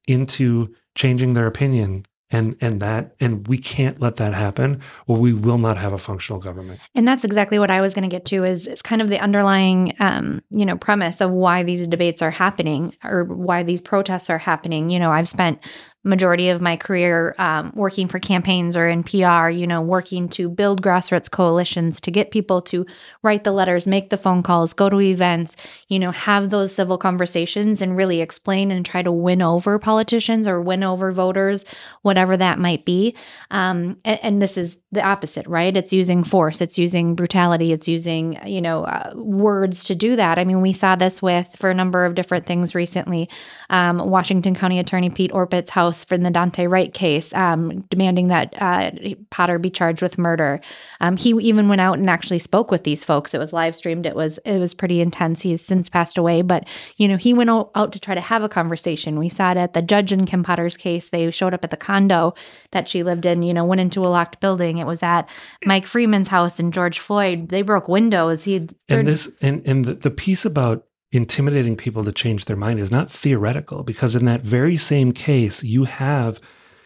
[0.06, 2.06] into changing their opinion.
[2.30, 5.98] And and that and we can't let that happen or we will not have a
[5.98, 6.80] functional government.
[6.94, 9.20] And that's exactly what i was going to get to is it's kind of the
[9.20, 14.30] underlying um, you know premise of why these debates are happening or why these protests
[14.30, 14.90] are happening.
[14.90, 15.60] You know i've spent
[16.04, 20.48] majority of my career um, working for campaigns or in PR, you know, working to
[20.48, 22.86] build grassroots coalitions to get people to
[23.22, 25.56] write the letters, make the phone calls, go to events,
[25.88, 30.46] you know, have those civil conversations and really explain and try to win over politicians
[30.46, 31.64] or win over voters,
[32.02, 33.16] whatever that might be.
[33.50, 35.76] Um, and, and, this is the opposite, right?
[35.76, 40.38] It's using force, it's using brutality, it's using, you know, uh, words to do that.
[40.38, 43.28] I mean, we saw this with for a number of different things recently.
[43.70, 48.54] Um, Washington County Attorney Pete Orput's house for the Daunte Wright case, um, demanding that
[48.60, 48.90] uh,
[49.30, 50.60] Potter be charged with murder.
[51.00, 53.34] Um, he even went out and actually spoke with these folks.
[53.34, 54.06] It was live streamed.
[54.06, 55.42] It was it was pretty intense.
[55.42, 58.48] He's since passed away, but you know he went out to try to have a
[58.48, 59.18] conversation.
[59.18, 61.08] We saw it at the judge in Kim Potter's case.
[61.08, 62.34] They showed up at the condo
[62.70, 63.42] that she lived in.
[63.42, 64.83] You know, went into a locked building.
[64.84, 65.28] It was at
[65.64, 67.48] Mike Freeman's house and George Floyd.
[67.48, 68.44] They broke windows.
[68.44, 72.80] He and this and and the, the piece about intimidating people to change their mind
[72.80, 76.40] is not theoretical because in that very same case you have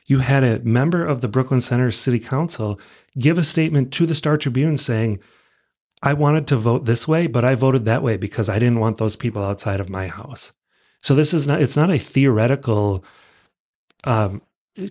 [0.05, 2.79] you had a member of the Brooklyn Center City Council
[3.19, 5.19] give a statement to the Star Tribune saying
[6.03, 8.99] I wanted to vote this way but I voted that way because I didn't want
[8.99, 10.53] those people outside of my house.
[11.03, 13.05] So this is not it's not a theoretical
[14.05, 14.43] um,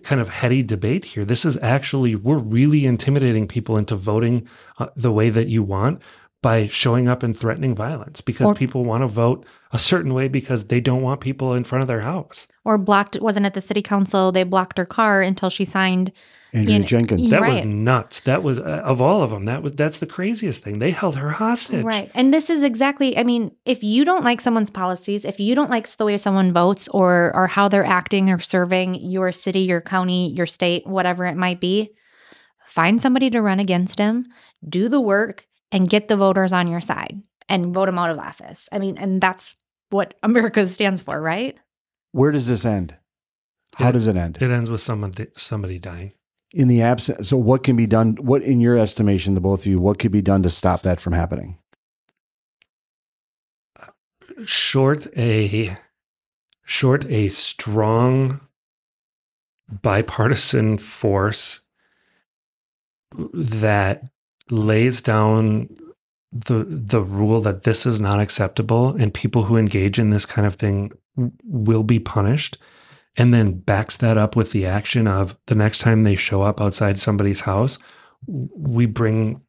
[0.02, 1.24] kind of heady debate here.
[1.24, 4.46] This is actually we're really intimidating people into voting
[4.78, 6.02] uh, the way that you want
[6.40, 10.28] by showing up and threatening violence because or, people want to vote a certain way
[10.28, 12.46] because they don't want people in front of their house.
[12.64, 16.12] Or blocked, wasn't at the city council, they blocked her car until she signed.
[16.54, 17.28] Andrea Jenkins.
[17.28, 17.50] That right.
[17.50, 18.20] was nuts.
[18.20, 19.44] That was uh, of all of them.
[19.44, 20.78] That was that's the craziest thing.
[20.78, 21.84] They held her hostage.
[21.84, 22.10] Right.
[22.14, 23.18] And this is exactly.
[23.18, 26.54] I mean, if you don't like someone's policies, if you don't like the way someone
[26.54, 31.26] votes or or how they're acting or serving your city, your county, your state, whatever
[31.26, 31.90] it might be,
[32.64, 34.24] find somebody to run against him.
[34.66, 38.18] Do the work and get the voters on your side and vote them out of
[38.18, 38.68] office.
[38.72, 39.54] I mean, and that's
[39.90, 41.58] what America stands for, right?
[42.12, 42.94] Where does this end?
[43.74, 44.38] How it, does it end?
[44.40, 46.12] It ends with somebody somebody dying.
[46.52, 48.16] In the absence, so what can be done?
[48.20, 50.98] What, in your estimation, the both of you, what could be done to stop that
[50.98, 51.58] from happening?
[54.44, 55.76] Short a
[56.64, 58.40] short a strong
[59.70, 61.60] bipartisan force
[63.34, 64.08] that
[64.50, 65.68] lays down
[66.32, 70.46] the the rule that this is not acceptable and people who engage in this kind
[70.46, 70.92] of thing
[71.44, 72.58] will be punished
[73.16, 76.60] and then backs that up with the action of the next time they show up
[76.60, 77.78] outside somebody's house
[78.26, 79.40] we bring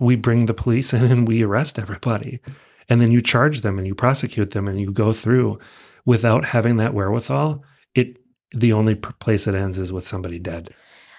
[0.00, 2.40] we bring the police in and we arrest everybody.
[2.88, 5.58] And then you charge them and you prosecute them and you go through
[6.04, 8.16] without having that wherewithal it
[8.54, 10.72] the only place it ends is with somebody dead.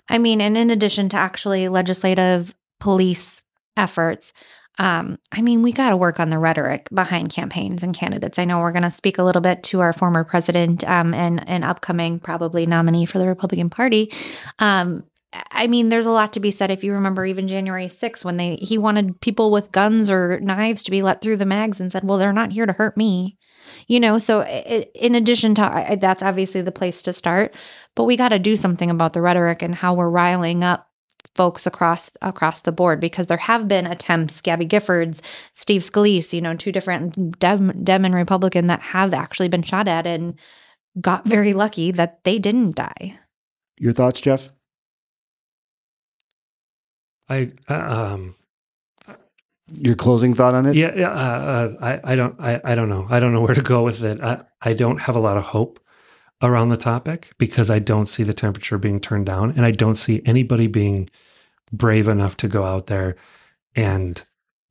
[0.08, 3.44] I mean, and in addition to actually legislative police
[3.76, 4.34] efforts.
[4.80, 8.38] Um, I mean, we got to work on the rhetoric behind campaigns and candidates.
[8.38, 11.48] I know we're going to speak a little bit to our former president um, and
[11.50, 14.14] an upcoming probably nominee for the Republican Party.
[14.60, 15.04] Um,
[15.52, 16.72] I mean, there's a lot to be said.
[16.72, 20.84] If you remember, even January 6th, when they he wanted people with guns or knives
[20.84, 23.38] to be let through the mags, and said, "Well, they're not here to hurt me,"
[23.88, 24.20] you know.
[24.20, 27.54] So, it, in addition to that's obviously the place to start,
[27.96, 30.87] but we got to do something about the rhetoric and how we're riling up
[31.36, 35.22] folks across across the board because there have been attempts, Gabby Giffords,
[35.54, 39.88] Steve Scalise, you know, two different Dem, Dem and Republican that have actually been shot
[39.88, 40.36] at and
[41.00, 43.20] got very lucky that they didn't die.
[43.78, 44.50] Your thoughts, Jeff?
[47.30, 48.36] I uh, um
[49.74, 50.76] your closing thought on it?
[50.76, 51.10] Yeah, yeah.
[51.10, 53.06] Uh, uh, I, I don't, I, I don't know.
[53.10, 54.22] I don't know where to go with it.
[54.22, 55.80] I, I don't have a lot of hope
[56.42, 59.96] around the topic because I don't see the temperature being turned down and I don't
[59.96, 61.10] see anybody being
[61.72, 63.16] brave enough to go out there
[63.76, 64.22] and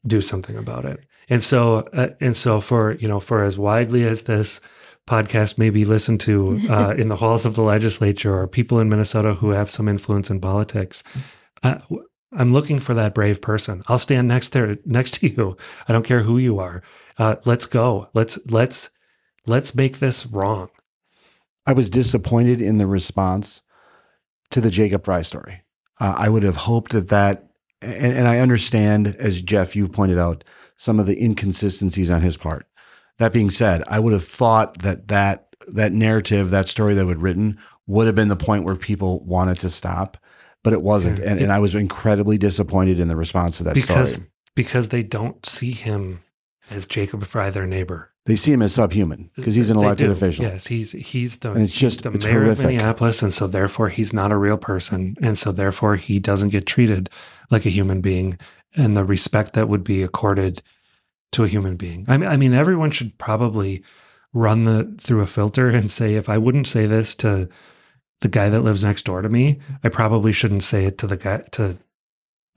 [0.07, 1.01] do something about it.
[1.29, 4.61] And so uh, and so for, you know, for as widely as this
[5.09, 8.89] podcast may be listened to uh, in the halls of the legislature or people in
[8.89, 11.03] Minnesota who have some influence in politics,
[11.65, 11.79] uh,
[12.33, 13.83] I'm looking for that brave person.
[13.89, 15.57] I'll stand next there next to you.
[15.89, 16.83] I don't care who you are.
[17.19, 18.09] Uh, let's go.
[18.15, 18.91] Let's let's
[19.47, 20.69] let's make this wrong
[21.67, 23.63] I was disappointed in the response
[24.51, 25.63] to the Jacob Frey story.
[25.99, 27.49] Uh, I would have hoped that that,
[27.83, 30.45] and, and I understand, as Jeff, you've pointed out,
[30.77, 32.67] some of the inconsistencies on his part.
[33.19, 37.23] That being said, I would have thought that that that narrative, that story that would
[37.23, 40.19] written, would have been the point where people wanted to stop,
[40.63, 44.15] but it wasn't, and, and I was incredibly disappointed in the response to that because
[44.15, 44.29] story.
[44.55, 46.23] because they don't see him
[46.71, 48.13] as Jacob Frey, their neighbor.
[48.27, 50.45] They see him as subhuman because he's an elected official.
[50.45, 52.65] Yes, he's he's the And it's just- the it's mayor horrific.
[52.65, 56.49] of Minneapolis, and so therefore he's not a real person, and so therefore he doesn't
[56.51, 57.09] get treated
[57.51, 58.39] like a human being,
[58.75, 60.61] and the respect that would be accorded
[61.33, 62.05] to a human being.
[62.09, 63.83] I mean, I mean, everyone should probably
[64.33, 67.49] run the through a filter and say, if I wouldn't say this to
[68.21, 71.17] the guy that lives next door to me, I probably shouldn't say it to the
[71.17, 71.79] guy to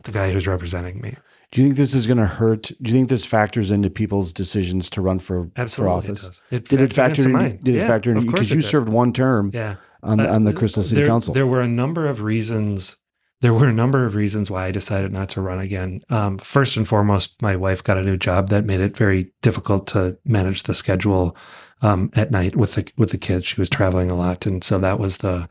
[0.04, 1.16] the guy who's representing me.
[1.52, 2.64] Do you think this is going to hurt?
[2.82, 6.24] Do you think this factors into people's decisions to run for, Absolutely, for office?
[6.24, 6.42] it does.
[6.52, 7.60] It Did it factor into mine.
[7.64, 8.26] Did it factor in?
[8.26, 8.66] Because you did.
[8.66, 9.76] served one term Yeah.
[10.04, 11.34] on the, Uh, on the Crystal City there, Council.
[11.34, 12.98] There were a number of reasons.
[13.42, 16.02] There were a number of reasons why I decided not to run again.
[16.10, 19.88] Um, first and foremost, my wife got a new job that made it very difficult
[19.88, 21.36] to manage the schedule
[21.82, 23.46] um, at night with the with the kids.
[23.46, 25.48] She was traveling a lot, and so that was the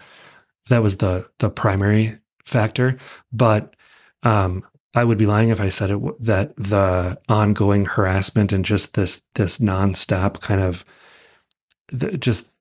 [0.68, 2.96] that was the the primary factor.
[3.32, 3.74] But
[4.22, 8.94] um, I would be lying if I said it that the ongoing harassment and just
[8.94, 10.84] this this nonstop kind of
[11.92, 12.52] the, just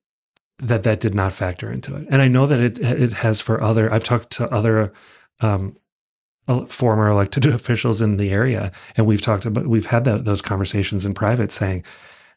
[0.58, 2.06] that that did not factor into it.
[2.10, 3.92] And I know that it it has for other.
[3.92, 4.92] I've talked to other
[5.40, 5.76] um,
[6.68, 11.14] former elected officials in the area, and we've talked about we've had those conversations in
[11.14, 11.84] private, saying,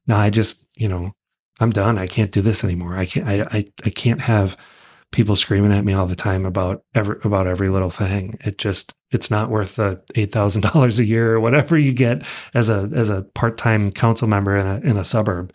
[0.08, 1.14] "No, I just you know
[1.60, 1.98] I'm done.
[1.98, 2.96] I can't do this anymore.
[2.96, 3.28] I can't.
[3.28, 4.56] I I, I can't have."
[5.12, 8.34] people screaming at me all the time about every about every little thing.
[8.46, 12.24] It just it's not worth the eight thousand dollars a year or whatever you get
[12.54, 15.54] as a as a part time council member in a in a suburb.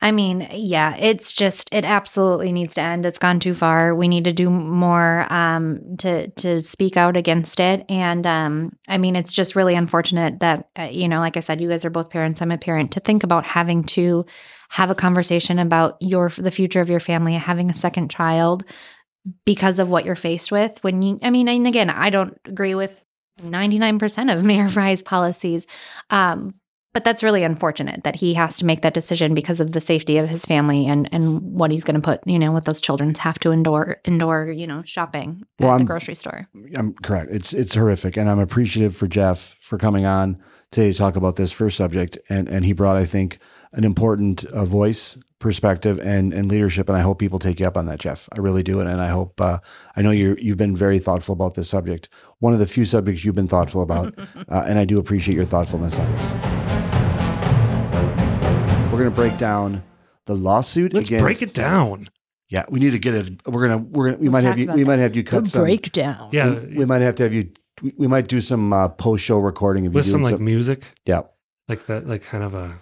[0.00, 3.04] I mean, yeah, it's just it absolutely needs to end.
[3.04, 3.96] It's gone too far.
[3.96, 7.84] We need to do more um, to to speak out against it.
[7.88, 11.60] And um, I mean, it's just really unfortunate that uh, you know, like I said,
[11.60, 12.40] you guys are both parents.
[12.40, 12.92] I'm a parent.
[12.92, 14.24] To think about having to
[14.68, 18.62] have a conversation about your the future of your family, having a second child
[19.44, 20.82] because of what you're faced with.
[20.82, 22.96] When you, I mean, and again, I don't agree with
[23.42, 25.66] 99% of Mayor Frey's policies.
[26.10, 26.54] Um,
[26.94, 30.16] but that's really unfortunate that he has to make that decision because of the safety
[30.18, 33.14] of his family and and what he's going to put you know what those children
[33.14, 37.30] have to endure endure you know shopping Well, at the I'm- grocery store I'm correct.
[37.30, 40.38] It's it's horrific, and I'm appreciative for Jeff for coming on
[40.72, 43.38] today to talk about this first subject, and and he brought, I think,
[43.74, 47.76] an important uh, voice, perspective, and and leadership, and I hope people take you up
[47.76, 48.28] on that, Jeff.
[48.36, 49.58] I really do, and, and I hope uh,
[49.96, 53.24] I know you you've been very thoughtful about this subject, one of the few subjects
[53.24, 56.32] you've been thoughtful about, uh, and I do appreciate your thoughtfulness on this.
[58.92, 59.84] We're going to break down
[60.26, 60.92] the lawsuit.
[60.92, 62.08] Let's against, break it down.
[62.48, 63.46] Yeah, we need to get it.
[63.46, 64.86] We're gonna we're gonna we We might have you we that.
[64.86, 67.50] might have you cut some breakdown Yeah, we, we might have to have you.
[67.82, 70.44] We, we might do some uh, post show recording of you with some like some,
[70.44, 71.22] music, yeah,
[71.68, 72.80] like that, like kind of a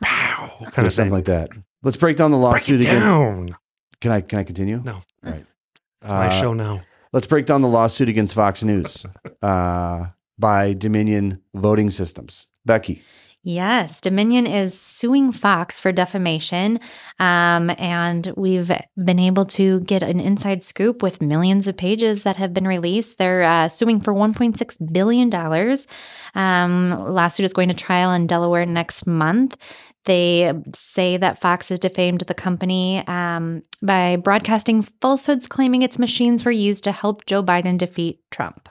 [0.00, 1.10] pow kind or of something thing.
[1.10, 1.50] like that.
[1.82, 3.00] Let's break down the Break lawsuit it again.
[3.02, 3.56] down.
[4.00, 4.80] Can I can I continue?
[4.84, 4.94] No.
[4.94, 5.44] All right.
[6.02, 6.82] It's my Uh, show now.
[7.12, 9.04] Let's break down the lawsuit against Fox News
[9.42, 10.06] uh,
[10.38, 12.46] by Dominion Voting Systems.
[12.64, 13.02] Becky,
[13.44, 16.78] Yes, Dominion is suing Fox for defamation.
[17.18, 22.36] Um, and we've been able to get an inside scoop with millions of pages that
[22.36, 23.18] have been released.
[23.18, 25.28] They're uh, suing for $1.6 billion.
[26.36, 29.56] Um, lawsuit is going to trial in Delaware next month.
[30.04, 36.44] They say that Fox has defamed the company um, by broadcasting falsehoods claiming its machines
[36.44, 38.68] were used to help Joe Biden defeat Trump.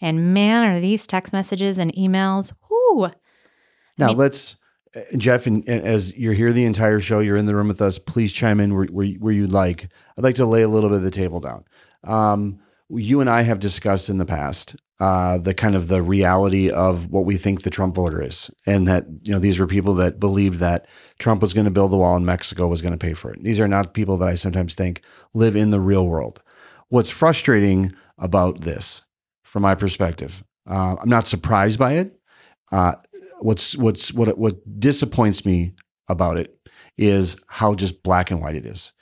[0.00, 3.10] And man, are these text messages and emails, whoo,
[3.98, 4.56] now mean- let's
[4.96, 7.82] uh, Jeff, and, and as you're here the entire show, you're in the room with
[7.82, 7.98] us.
[7.98, 9.88] Please chime in where where, where you'd like.
[10.16, 11.64] I'd like to lay a little bit of the table down.
[12.04, 12.60] Um,
[12.90, 17.10] you and I have discussed in the past uh, the kind of the reality of
[17.10, 20.18] what we think the Trump voter is, and that you know these were people that
[20.18, 20.86] believed that
[21.18, 23.42] Trump was going to build the wall and Mexico was going to pay for it.
[23.44, 25.02] These are not people that I sometimes think
[25.34, 26.42] live in the real world.
[26.88, 29.04] What's frustrating about this,
[29.44, 32.18] from my perspective, uh, I'm not surprised by it.
[32.72, 32.94] Uh,
[33.40, 35.74] what's what's what what disappoints me
[36.08, 36.58] about it
[36.96, 38.92] is how just black and white it is.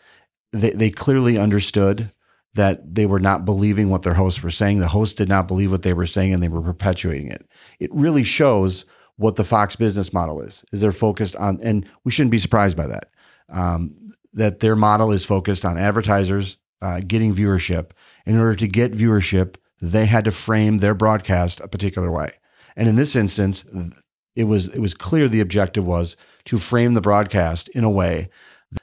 [0.52, 2.10] They they clearly understood
[2.56, 4.80] that they were not believing what their hosts were saying.
[4.80, 7.46] The hosts did not believe what they were saying, and they were perpetuating it.
[7.78, 8.84] It really shows
[9.16, 10.64] what the Fox business model is.
[10.72, 13.10] Is they're focused on, and we shouldn't be surprised by that.
[13.48, 13.94] Um,
[14.34, 17.92] that their model is focused on advertisers uh, getting viewership.
[18.26, 22.32] In order to get viewership, they had to frame their broadcast a particular way.
[22.76, 23.64] And in this instance,
[24.34, 28.28] it was it was clear the objective was to frame the broadcast in a way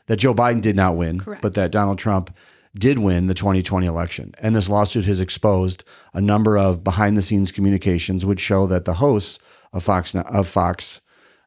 [0.07, 1.41] that Joe Biden did not win, Correct.
[1.41, 2.35] but that Donald Trump
[2.75, 4.33] did win the 2020 election.
[4.39, 8.85] And this lawsuit has exposed a number of behind the scenes communications which show that
[8.85, 9.39] the hosts
[9.73, 11.01] of Fox of Fox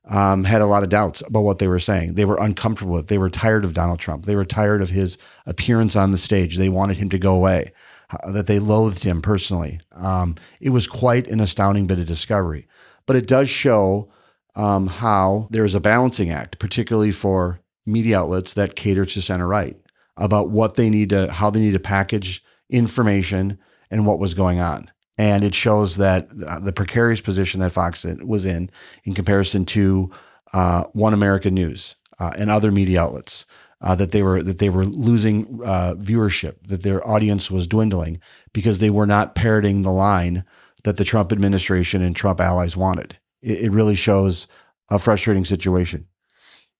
[0.09, 2.15] um, had a lot of doubts about what they were saying.
[2.15, 3.05] They were uncomfortable with.
[3.05, 3.09] it.
[3.09, 4.25] They were tired of Donald Trump.
[4.25, 6.57] They were tired of his appearance on the stage.
[6.57, 7.73] They wanted him to go away.
[8.11, 9.81] uh, That they loathed him personally.
[9.93, 12.69] Um, it was quite an astounding bit of discovery,
[13.07, 14.09] but it does show
[14.55, 19.47] um, how there is a balancing act, particularly for media outlets that cater to center
[19.47, 19.77] right,
[20.17, 23.59] about what they need to, how they need to package information
[23.91, 24.91] and what was going on.
[25.19, 28.71] And it shows that the precarious position that Fox was in,
[29.05, 30.11] in comparison to
[30.53, 33.47] uh, One American News uh, and other media outlets,
[33.81, 38.21] uh, that they were that they were losing uh, viewership, that their audience was dwindling
[38.53, 40.45] because they were not parroting the line
[40.85, 43.19] that the Trump administration and Trump allies wanted.
[43.43, 44.49] It, it really shows
[44.91, 46.07] a frustrating situation.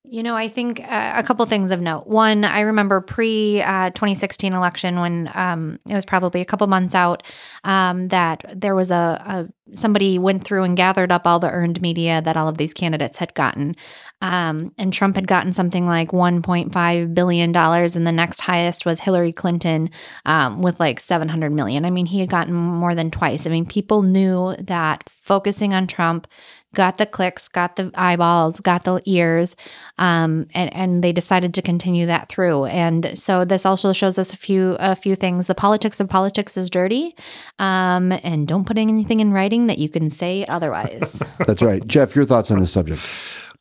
[0.09, 2.07] You know, I think uh, a couple things of note.
[2.07, 6.95] One, I remember pre uh, 2016 election when um, it was probably a couple months
[6.95, 7.25] out
[7.65, 11.83] um, that there was a, a somebody went through and gathered up all the earned
[11.83, 13.75] media that all of these candidates had gotten,
[14.23, 19.01] um, and Trump had gotten something like 1.5 billion dollars, and the next highest was
[19.01, 19.91] Hillary Clinton
[20.25, 21.85] um, with like 700 million.
[21.85, 23.45] I mean, he had gotten more than twice.
[23.45, 26.29] I mean, people knew that focusing on Trump
[26.75, 29.57] got the clicks, got the eyeballs, got the ears,
[29.99, 32.67] um, and and they decided to continue that through.
[32.67, 35.47] And so this also shows us a few a few things.
[35.47, 37.15] The politics of politics is dirty,
[37.59, 41.23] um, and don't put anything in writing that you can say otherwise.
[41.47, 41.87] That's right.
[41.87, 43.03] Jeff, your thoughts on this subject?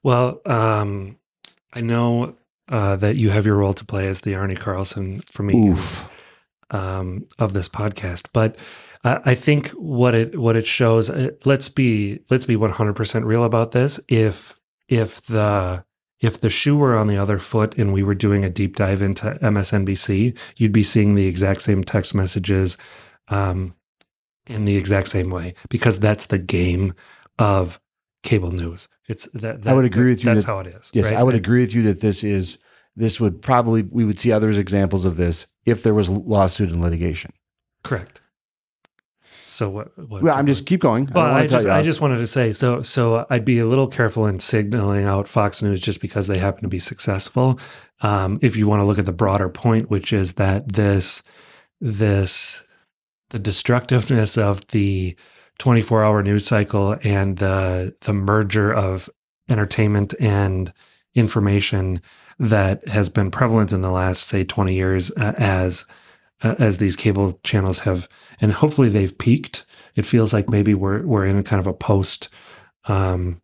[0.04, 1.18] Well, um,
[1.74, 2.36] I know
[2.70, 6.10] uh, that you have your role to play as the Arne Carlson for me Oof.
[6.72, 8.58] um, of this podcast, but
[9.06, 11.10] I think what it what it shows.
[11.10, 14.00] Uh, let's be let's be one hundred percent real about this.
[14.08, 14.56] If
[14.88, 15.86] if the
[16.20, 19.02] if the shoe were on the other foot and we were doing a deep dive
[19.02, 22.78] into MSNBC, you'd be seeing the exact same text messages
[23.28, 23.76] um,
[24.48, 26.96] in the exact same way because that's the game
[27.38, 27.80] of
[28.24, 28.88] cable news.
[29.08, 30.90] It's that, that I would agree with you That's that- how it is.
[30.94, 31.16] Yes, right?
[31.16, 32.58] I would agree with you that this is
[32.96, 36.82] this would probably we would see other examples of this if there was lawsuit and
[36.82, 37.34] litigation.
[37.84, 38.22] Correct.
[39.56, 39.98] So what?
[39.98, 41.06] what Well, I'm just keep going.
[41.14, 43.88] Well, don't I, just I just wanted to say so so I'd be a little
[43.88, 47.58] careful in signaling out Fox News just because they happen to be successful.
[48.02, 51.24] Um, if you want to look at the broader point, which is that this
[51.80, 52.66] this
[53.30, 55.16] the destructiveness of the
[55.60, 59.10] 24 hour news cycle and the the merger of
[59.48, 60.74] entertainment and
[61.14, 62.02] information
[62.40, 65.86] that has been prevalent in the last say 20 years uh, as
[66.44, 68.08] uh, as these cable channels have
[68.42, 69.66] and hopefully they've peaked.
[69.96, 72.30] It feels like maybe we're we're in a kind of a post
[72.86, 73.42] um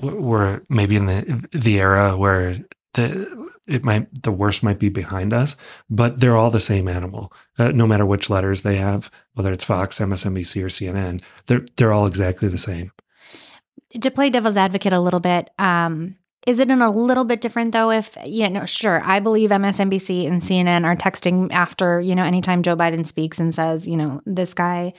[0.00, 2.58] we're- we're maybe in the the era where
[2.94, 5.56] the it might the worst might be behind us
[5.90, 7.32] but they're all the same animal.
[7.58, 11.92] Uh, no matter which letters they have whether it's Fox MSNBC or CNN they're they're
[11.92, 12.92] all exactly the same.
[14.02, 17.72] To play devil's advocate a little bit, um, is it in a little bit different
[17.72, 17.90] though?
[17.90, 22.62] If you know, sure, I believe MSNBC and CNN are texting after you know anytime
[22.62, 24.94] Joe Biden speaks and says, you know, this guy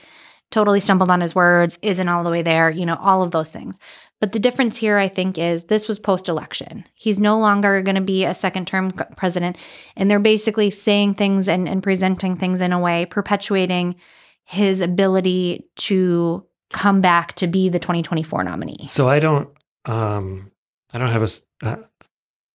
[0.50, 3.50] totally stumbled on his words, isn't all the way there, you know, all of those
[3.50, 3.78] things.
[4.20, 6.84] But the difference here, I think, is this was post election.
[6.94, 9.56] He's no longer going to be a second term president.
[9.96, 13.96] And they're basically saying things and, and presenting things in a way, perpetuating
[14.44, 18.86] his ability to come back to be the 2024 nominee.
[18.88, 19.48] So I don't,
[19.86, 20.50] um,
[20.92, 21.66] I don't have a.
[21.66, 21.76] Uh,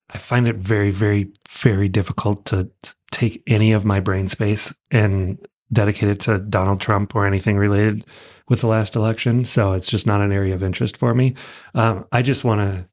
[0.10, 2.70] I find it very, very, very difficult to
[3.12, 5.38] take any of my brain space and
[5.74, 8.06] dedicate it to Donald Trump or anything related
[8.48, 9.46] with the last election.
[9.46, 11.34] So it's just not an area of interest for me.
[11.74, 12.88] Um, I just want to.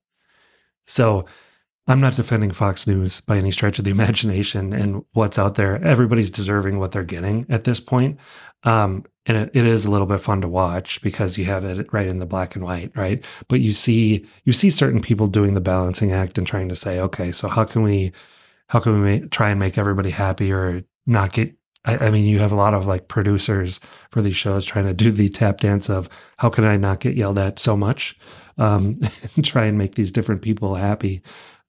[0.87, 1.27] So
[1.89, 5.83] I'm not defending Fox News by any stretch of the imagination and what's out there.
[5.85, 8.19] Everybody's deserving what they're getting at this point.
[8.65, 11.93] Um, and it, it is a little bit fun to watch because you have it
[11.93, 13.25] right in the black and white, right?
[13.49, 17.01] But you see you see certain people doing the balancing act and trying to say,
[17.01, 18.13] okay, so how can we
[18.69, 21.55] how can we make, try and make everybody happy or not get
[21.85, 23.81] I, I mean, you have a lot of like producers
[24.11, 26.09] for these shows trying to do the tap dance of
[26.39, 28.19] how can I not get yelled at so much,
[28.59, 28.97] um,
[29.37, 31.23] and try and make these different people happy.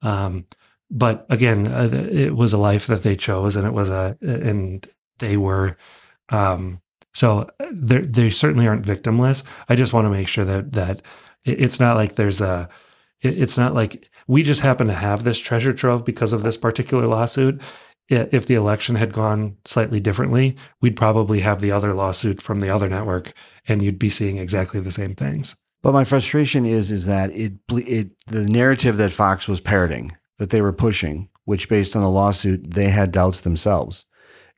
[0.03, 0.45] Um,
[0.91, 4.87] but again, uh, it was a life that they chose, and it was a and
[5.17, 5.75] they were.
[6.29, 6.81] Um,
[7.15, 9.43] so they they certainly aren't victimless.
[9.69, 11.01] I just want to make sure that that
[11.45, 12.69] it's not like there's a.
[13.21, 17.07] It's not like we just happen to have this treasure trove because of this particular
[17.07, 17.61] lawsuit.
[18.09, 22.69] If the election had gone slightly differently, we'd probably have the other lawsuit from the
[22.69, 23.33] other network,
[23.65, 25.55] and you'd be seeing exactly the same things.
[25.83, 30.49] But my frustration is is that it it the narrative that Fox was parroting, that
[30.49, 34.05] they were pushing, which based on the lawsuit, they had doubts themselves,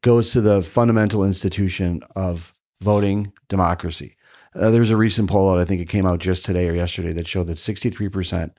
[0.02, 4.16] goes to the fundamental institution of voting democracy.
[4.54, 6.76] Uh, there was a recent poll out, I think it came out just today or
[6.76, 8.52] yesterday, that showed that 63%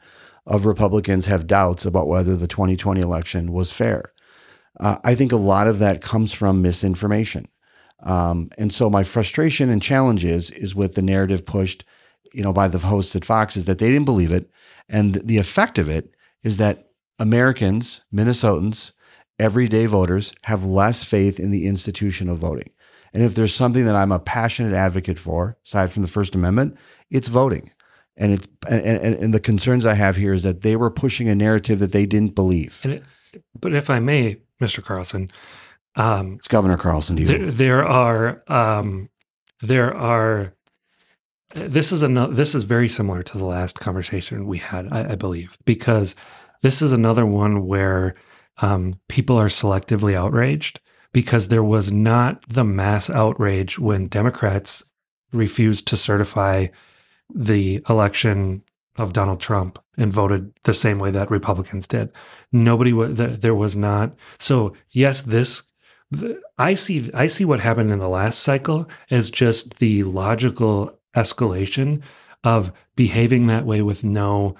[0.47, 4.13] of Republicans have doubts about whether the 2020 election was fair.
[4.79, 7.47] Uh, I think a lot of that comes from misinformation.
[8.01, 11.85] Um, and so my frustration and challenge is, is with the narrative pushed,
[12.33, 14.51] you know, by the hosts at Fox is that they didn't believe it.
[14.89, 18.93] And the effect of it is that Americans, Minnesotans,
[19.39, 22.71] everyday voters have less faith in the institution of voting.
[23.13, 26.77] And if there's something that I'm a passionate advocate for, aside from the First Amendment,
[27.11, 27.71] it's voting.
[28.17, 31.29] And it's and, and, and the concerns I have here is that they were pushing
[31.29, 32.81] a narrative that they didn't believe.
[32.83, 33.05] And it,
[33.59, 34.83] but if I may, Mr.
[34.83, 35.31] Carlson,
[35.97, 37.17] um, it's Governor Carlson.
[37.17, 39.11] There, there are um,
[39.63, 40.53] there are.
[41.57, 42.35] This is another.
[42.35, 46.15] This is very similar to the last conversation we had, I, I believe, because
[46.63, 48.15] this is another one where
[48.59, 50.81] um, people are selectively outraged
[51.13, 54.85] because there was not the mass outrage when Democrats
[55.33, 56.67] refused to certify
[57.35, 58.63] the election
[58.99, 62.13] of Donald Trump and voted the same way that Republicans did.
[62.53, 64.15] Nobody was there was not.
[64.39, 65.63] So yes, this
[66.59, 72.03] I see I see what happened in the last cycle as just the logical escalation
[72.45, 74.55] of behaving that way with no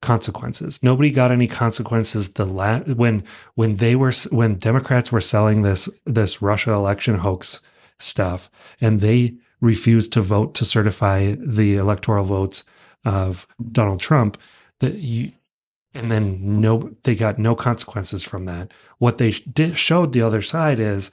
[0.00, 0.78] consequences.
[0.82, 5.88] Nobody got any consequences the la- when when they were when Democrats were selling this
[6.04, 7.60] this Russia election hoax
[7.98, 8.50] stuff
[8.80, 12.64] and they refused to vote to certify the electoral votes
[13.04, 14.36] of Donald Trump
[14.80, 15.32] that you
[15.94, 20.42] and then no they got no consequences from that what they did, showed the other
[20.42, 21.10] side is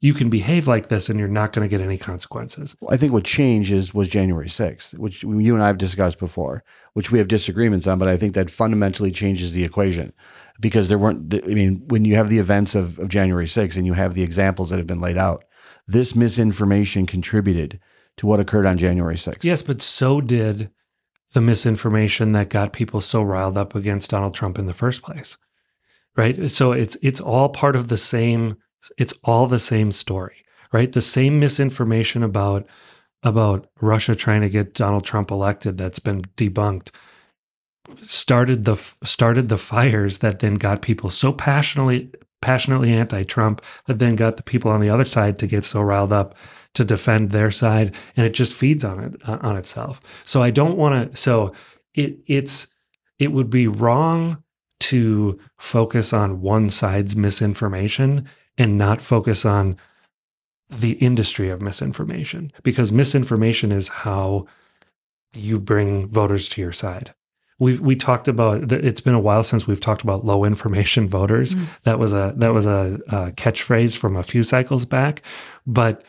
[0.00, 3.12] you can behave like this and you're not going to get any consequences i think
[3.12, 6.62] what changed is was january 6th which you and i have discussed before
[6.94, 10.12] which we have disagreements on but i think that fundamentally changes the equation
[10.60, 13.86] because there weren't i mean when you have the events of, of january 6th and
[13.86, 15.44] you have the examples that have been laid out
[15.86, 17.80] this misinformation contributed
[18.16, 20.70] to what occurred on january 6th yes but so did
[21.32, 25.36] the misinformation that got people so riled up against Donald Trump in the first place.
[26.16, 26.50] Right?
[26.50, 28.56] So it's it's all part of the same
[28.96, 30.90] it's all the same story, right?
[30.92, 32.66] The same misinformation about
[33.24, 36.90] about Russia trying to get Donald Trump elected that's been debunked
[38.02, 42.10] started the started the fires that then got people so passionately
[42.40, 46.12] passionately anti-Trump that then got the people on the other side to get so riled
[46.12, 46.36] up
[46.74, 50.50] to defend their side and it just feeds on it uh, on itself so i
[50.50, 51.52] don't want to so
[51.94, 52.68] it it's
[53.18, 54.42] it would be wrong
[54.80, 58.28] to focus on one side's misinformation
[58.58, 59.76] and not focus on
[60.68, 64.46] the industry of misinformation because misinformation is how
[65.32, 67.14] you bring voters to your side
[67.58, 71.54] we we talked about it's been a while since we've talked about low information voters
[71.54, 71.66] mm.
[71.84, 75.22] that was a that was a, a catchphrase from a few cycles back
[75.66, 76.02] but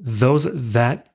[0.00, 1.12] those that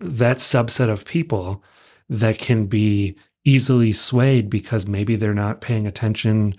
[0.00, 1.62] that subset of people
[2.08, 6.54] that can be easily swayed because maybe they're not paying attention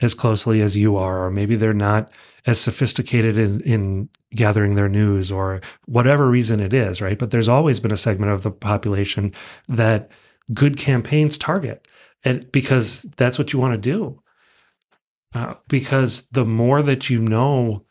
[0.00, 2.12] as closely as you are, or maybe they're not
[2.46, 7.18] as sophisticated in, in gathering their news, or whatever reason it is, right?
[7.18, 9.32] But there's always been a segment of the population
[9.68, 10.10] that
[10.54, 11.86] good campaigns target,
[12.24, 14.22] and because that's what you want to do.
[15.34, 17.84] Uh, because the more that you know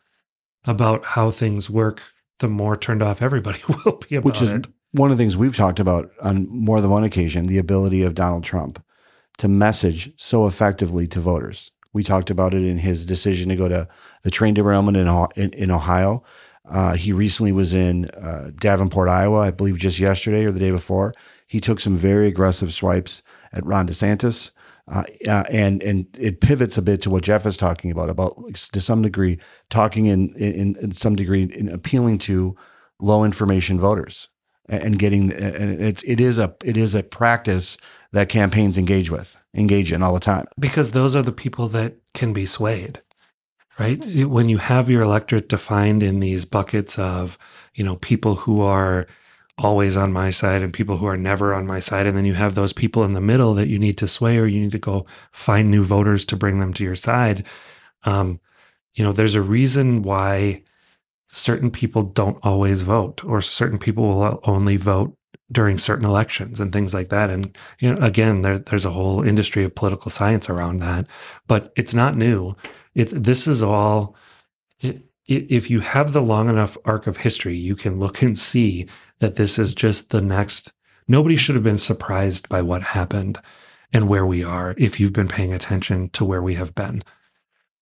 [0.64, 2.02] about how things work
[2.38, 4.66] the more turned off everybody will be about Which is it.
[4.92, 8.14] one of the things we've talked about on more than one occasion the ability of
[8.14, 8.82] Donald Trump
[9.38, 11.70] to message so effectively to voters.
[11.92, 13.88] We talked about it in his decision to go to
[14.22, 16.22] the train derailment in, in, Ohio.
[16.68, 20.70] Uh, he recently was in uh, Davenport, Iowa, I believe just yesterday or the day
[20.70, 21.14] before.
[21.46, 23.22] He took some very aggressive swipes
[23.52, 24.50] at Ron DeSantis.
[24.90, 28.34] Uh, uh, and and it pivots a bit to what Jeff is talking about about
[28.54, 32.56] to some degree talking in in, in some degree in appealing to
[32.98, 34.30] low information voters
[34.68, 37.76] and getting and it's it is a it is a practice
[38.12, 41.96] that campaigns engage with engage in all the time because those are the people that
[42.14, 43.02] can be swayed
[43.78, 47.36] right when you have your electorate defined in these buckets of
[47.74, 49.06] you know people who are
[49.58, 52.06] always on my side and people who are never on my side.
[52.06, 54.46] And then you have those people in the middle that you need to sway or
[54.46, 57.44] you need to go find new voters to bring them to your side.
[58.04, 58.40] Um,
[58.94, 60.62] you know, there's a reason why
[61.30, 65.14] certain people don't always vote or certain people will only vote
[65.50, 67.30] during certain elections and things like that.
[67.30, 71.06] And, you know, again, there, there's a whole industry of political science around that,
[71.46, 72.54] but it's not new.
[72.94, 74.14] It's, this is all,
[74.80, 78.88] it, if you have the long enough arc of history, you can look and see
[79.20, 80.72] that this is just the next.
[81.06, 83.40] Nobody should have been surprised by what happened
[83.92, 87.02] and where we are if you've been paying attention to where we have been.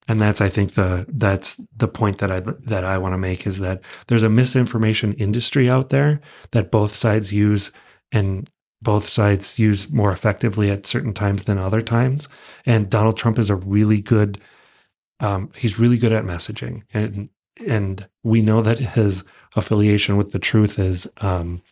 [0.09, 3.46] And that's I think the that's the point that I that I want to make
[3.46, 6.20] is that there's a misinformation industry out there
[6.52, 7.72] that both sides use
[8.12, 8.48] and
[8.82, 12.28] both sides use more effectively at certain times than other times.
[12.66, 14.40] And Donald Trump is a really good
[15.18, 17.28] um, he's really good at messaging and
[17.66, 21.62] and we know that his affiliation with the truth is um,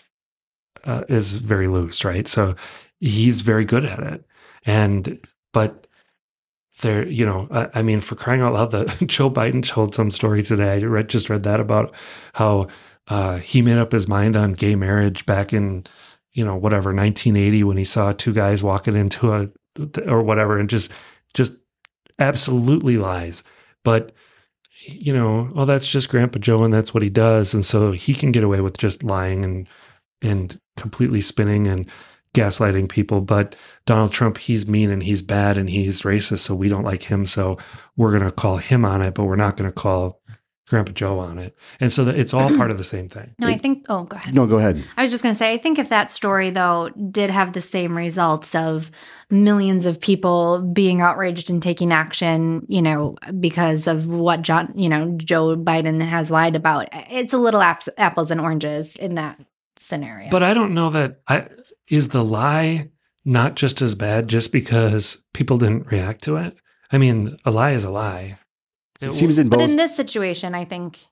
[0.84, 2.26] uh, is very loose, right?
[2.26, 2.54] So
[3.00, 4.24] he's very good at it,
[4.64, 5.18] and
[5.52, 5.83] but
[6.80, 10.10] there, you know, I, I mean, for crying out loud, the Joe Biden told some
[10.10, 10.74] story today.
[10.74, 11.94] I read just read that about
[12.34, 12.68] how
[13.08, 15.84] uh, he made up his mind on gay marriage back in
[16.32, 19.48] you know whatever 1980 when he saw two guys walking into a
[20.06, 20.90] or whatever and just
[21.32, 21.56] just
[22.18, 23.44] absolutely lies
[23.84, 24.12] but
[24.86, 27.54] you know, oh, that's just Grandpa Joe and that's what he does.
[27.54, 29.68] And so he can get away with just lying and
[30.22, 31.88] and completely spinning and
[32.34, 33.20] gaslighting people.
[33.22, 33.56] But
[33.86, 36.40] Donald Trump, he's mean and he's bad and he's racist.
[36.40, 37.24] So we don't like him.
[37.24, 37.56] So
[37.96, 40.20] we're gonna call him on it, but we're not gonna call
[40.66, 41.54] Grandpa Joe on it.
[41.78, 43.34] And so that it's all part of the same thing.
[43.38, 43.84] No, I think.
[43.90, 44.34] Oh, go ahead.
[44.34, 44.82] No, go ahead.
[44.96, 47.60] I was just going to say, I think if that story, though, did have the
[47.60, 48.90] same results of
[49.28, 54.88] millions of people being outraged and taking action, you know, because of what John, you
[54.88, 59.38] know, Joe Biden has lied about, it's a little ap- apples and oranges in that
[59.76, 60.30] scenario.
[60.30, 61.46] But I don't know that I
[61.88, 62.90] is the lie
[63.24, 66.56] not just as bad just because people didn't react to it.
[66.92, 68.38] I mean, a lie is a lie.
[69.00, 69.60] It seems in both.
[69.60, 71.06] but in this situation, I think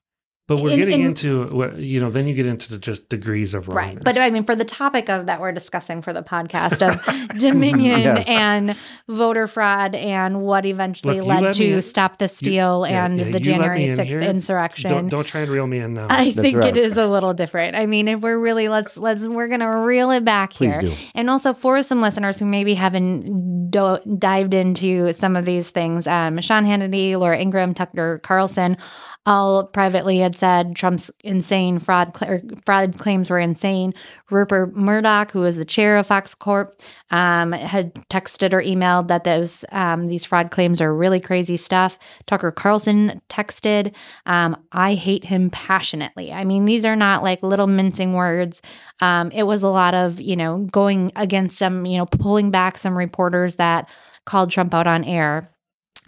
[0.56, 2.10] But we're In- getting in- into what you know.
[2.10, 3.98] Then you get into the just degrees of Right.
[4.02, 7.02] But I mean, for the topic of that we're discussing for the podcast of
[7.38, 8.28] Dominion Yes.
[8.28, 8.76] and
[9.08, 13.30] voter fraud and what eventually Look, led to in- Stop the Steal yeah, and yeah,
[13.30, 14.90] the January me in 6th insurrection.
[14.90, 16.06] don't don't try and reel me in now.
[16.10, 16.76] I That's think right.
[16.76, 17.76] it is a little different.
[17.76, 20.94] I mean, if we're really let's let's we're gonna reel it back Please here, do.
[21.14, 26.06] and also for some listeners who maybe haven't do- dived into some of these things,
[26.06, 28.76] um, Sean Hannity, Laura Ingraham, Tucker Carlson,
[29.24, 33.94] all privately had said Trump's insane fraud cl- fraud claims were insane.
[34.30, 39.22] Rupert Murdoch, who is the chair of Fox Corp, um, had texted or emailed that
[39.22, 41.98] those um, these fraud claims are really crazy stuff.
[42.26, 43.94] Tucker Carlson texted,
[44.26, 48.60] um, "I hate him passionately." I mean, these are not like little mincing words.
[49.00, 52.76] Um, it was a lot of you know going against some you know pulling back
[52.76, 53.88] some reporters that
[54.24, 55.48] called Trump out on air,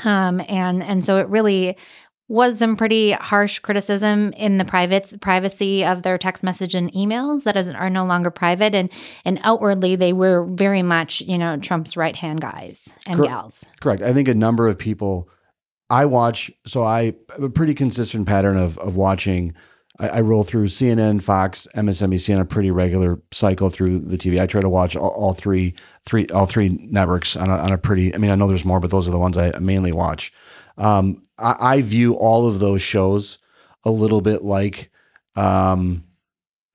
[0.04, 1.76] um, and and so it really
[2.29, 7.45] was some pretty harsh criticism in the private privacy of their text message and emails
[7.45, 8.91] that is, are no longer private and
[9.25, 13.64] and outwardly they were very much you know Trump's right hand guys and Cor- gals.
[13.81, 14.03] Correct.
[14.03, 15.29] I think a number of people
[15.91, 19.55] I watch, so I have a pretty consistent pattern of of watching.
[20.01, 24.41] I, I roll through CNN, Fox, MSNBC on a pretty regular cycle through the TV.
[24.41, 27.79] I try to watch all, all three, three, all three networks on a, on a
[27.79, 28.14] pretty.
[28.14, 30.33] I mean, I know there's more, but those are the ones I mainly watch.
[30.77, 33.39] Um, I, I view all of those shows
[33.85, 34.91] a little bit like,
[35.37, 36.05] um,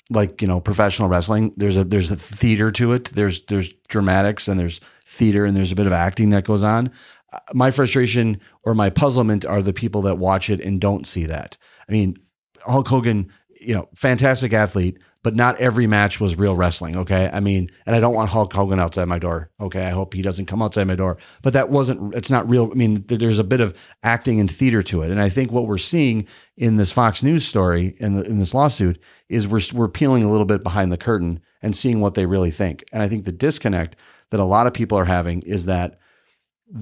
[0.10, 1.54] like you know, professional wrestling.
[1.58, 3.06] There's a there's a theater to it.
[3.06, 6.92] There's there's dramatics and there's theater and there's a bit of acting that goes on.
[7.32, 11.26] Uh, My frustration or my puzzlement are the people that watch it and don't see
[11.26, 11.58] that.
[11.88, 12.16] I mean,
[12.62, 16.96] Hulk Hogan, you know, fantastic athlete, but not every match was real wrestling.
[16.96, 17.30] Okay.
[17.32, 19.52] I mean, and I don't want Hulk Hogan outside my door.
[19.60, 19.86] Okay.
[19.86, 22.70] I hope he doesn't come outside my door, but that wasn't, it's not real.
[22.72, 25.12] I mean, there's a bit of acting and theater to it.
[25.12, 28.54] And I think what we're seeing in this Fox News story, in, the, in this
[28.54, 32.26] lawsuit, is we're, we're peeling a little bit behind the curtain and seeing what they
[32.26, 32.84] really think.
[32.94, 33.98] And I think the disconnect
[34.32, 36.00] that a lot of people are having is that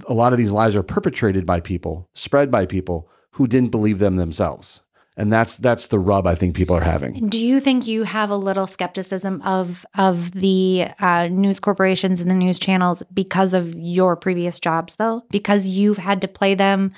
[0.08, 4.00] a lot of these lies are perpetrated by people, spread by people who didn't believe
[4.00, 4.82] them themselves.
[5.18, 7.28] And that's that's the rub I think people are having.
[7.28, 12.30] Do you think you have a little skepticism of of the uh, news corporations and
[12.30, 15.24] the news channels because of your previous jobs, though?
[15.32, 16.94] Because you've had to play them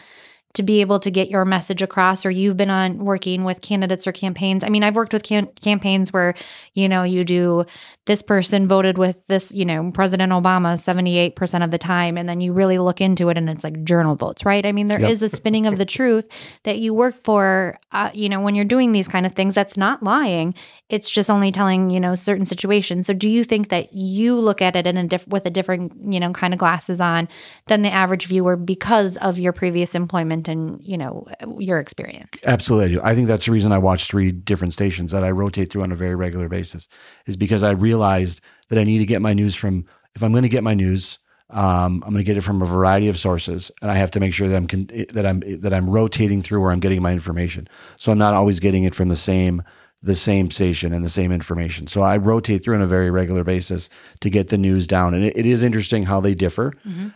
[0.56, 4.08] to be able to get your message across, or you've been on working with candidates
[4.08, 4.64] or campaigns.
[4.64, 6.34] I mean, I've worked with cam- campaigns where
[6.74, 7.66] you know you do
[8.06, 12.18] this person voted with this, you know, President Obama seventy eight percent of the time,
[12.18, 14.66] and then you really look into it, and it's like journal votes, right?
[14.66, 15.32] I mean, there is Yep.
[15.32, 16.26] a spinning of the truth
[16.64, 17.78] that you work for.
[17.92, 20.56] Uh, you know, when you're doing these kind of things, that's not lying.
[20.90, 23.06] It's just only telling you know certain situations.
[23.06, 25.94] So, do you think that you look at it in a diff- with a different
[26.12, 27.28] you know kind of glasses on
[27.68, 31.28] than the average viewer because of your previous employment and you know
[31.58, 32.42] your experience?
[32.46, 33.02] Absolutely, I do.
[33.04, 35.92] I think that's the reason I watch three different stations that I rotate through on
[35.92, 36.88] a very regular basis,
[37.26, 39.86] is because I realized that I need to get my news from.
[40.16, 41.20] If I'm going to get my news,
[41.52, 44.20] um, I'm going to get it from a variety of sources, and I have to
[44.20, 47.14] make sure that I'm con- that I'm that I'm rotating through where I'm getting my
[47.14, 47.68] information.
[47.98, 49.64] So I'm not always getting it from the same
[50.02, 51.86] the same station and the same information.
[51.86, 53.90] So I rotate through on a very regular basis
[54.22, 55.14] to get the news down.
[55.14, 56.72] And it, it is interesting how they differ.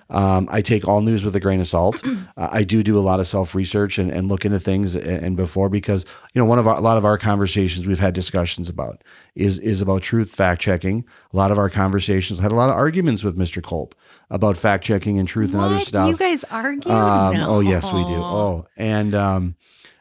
[0.09, 2.03] Um, I take all news with a grain of salt.
[2.37, 5.25] uh, I do do a lot of self research and, and look into things and,
[5.25, 8.13] and before because you know one of our, a lot of our conversations we've had
[8.13, 9.01] discussions about
[9.35, 11.05] is is about truth fact checking.
[11.31, 13.63] A lot of our conversations had a lot of arguments with Mr.
[13.63, 13.95] Kolb
[14.29, 16.09] about fact checking and truth and other stuff.
[16.09, 16.91] You guys argue?
[16.91, 17.49] Um, no.
[17.49, 18.15] Oh yes, we do.
[18.15, 19.55] Oh, and um,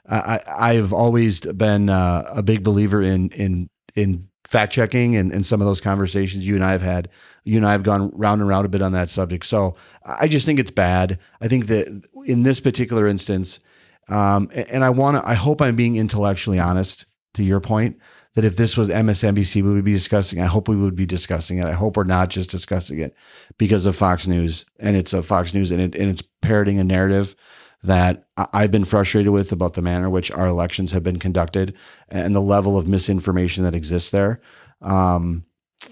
[0.09, 5.47] I, I've always been uh, a big believer in in in fact checking and, and
[5.47, 7.09] some of those conversations you and I have had.
[7.45, 9.47] You and I have gone round and round a bit on that subject.
[9.47, 11.19] So I just think it's bad.
[11.41, 13.61] I think that in this particular instance,
[14.09, 15.29] um, and I want to.
[15.29, 17.07] I hope I'm being intellectually honest.
[17.37, 17.99] To your point,
[18.35, 20.41] that if this was MSNBC, we would be discussing.
[20.41, 21.67] I hope we would be discussing it.
[21.67, 23.15] I hope we're not just discussing it
[23.59, 26.85] because of Fox News and it's a Fox News and it and it's parroting a
[26.85, 27.37] narrative
[27.83, 31.75] that I've been frustrated with about the manner in which our elections have been conducted
[32.09, 34.41] and the level of misinformation that exists there.
[34.81, 35.45] Um,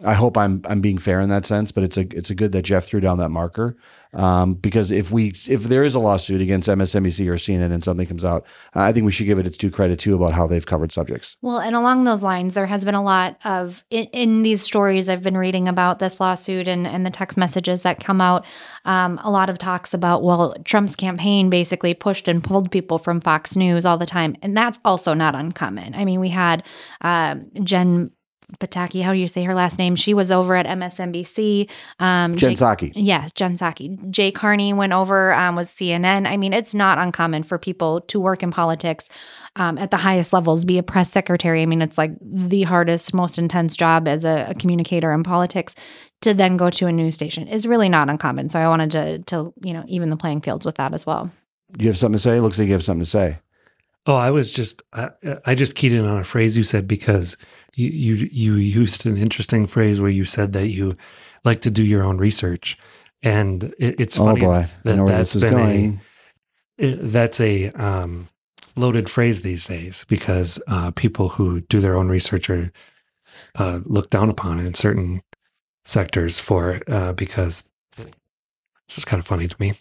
[0.05, 2.53] I hope I'm I'm being fair in that sense, but it's a it's a good
[2.53, 3.76] that Jeff threw down that marker
[4.13, 8.07] um, because if we if there is a lawsuit against MSNBC or CNN and something
[8.07, 8.45] comes out,
[8.75, 11.37] I think we should give it its due credit too about how they've covered subjects.
[11.43, 15.09] Well, and along those lines, there has been a lot of in, in these stories
[15.09, 18.45] I've been reading about this lawsuit and, and the text messages that come out.
[18.85, 23.21] Um, a lot of talks about well, Trump's campaign basically pushed and pulled people from
[23.21, 25.95] Fox News all the time, and that's also not uncommon.
[25.95, 26.65] I mean, we had
[27.01, 28.11] uh, Jen
[28.59, 29.96] Pataki, how do you say her last name?
[29.96, 31.68] She was over at MSNBC.
[31.98, 32.92] Um, Jen Psaki.
[32.94, 34.11] Yes, Jen Psaki.
[34.11, 36.26] Jay Carney went over um, with CNN.
[36.26, 39.09] I mean, it's not uncommon for people to work in politics
[39.57, 41.62] um, at the highest levels, be a press secretary.
[41.62, 45.74] I mean, it's like the hardest, most intense job as a, a communicator in politics.
[46.22, 48.51] To then go to a news station is really not uncommon.
[48.51, 51.30] So I wanted to, to you know, even the playing fields with that as well.
[51.72, 52.40] Do you have something to say?
[52.40, 53.38] Looks like you have something to say.
[54.07, 55.11] Oh, I was just I,
[55.44, 57.36] I just keyed in on a phrase you said because
[57.76, 60.94] you, you you used an interesting phrase where you said that you
[61.44, 62.78] like to do your own research,
[63.22, 66.01] and it, it's oh funny boy, that that's been going.
[66.78, 68.28] a it, that's a um,
[68.74, 72.72] loaded phrase these days because uh, people who do their own research are
[73.57, 75.22] uh, looked down upon in certain
[75.84, 79.74] sectors for uh, because it's just kind of funny to me.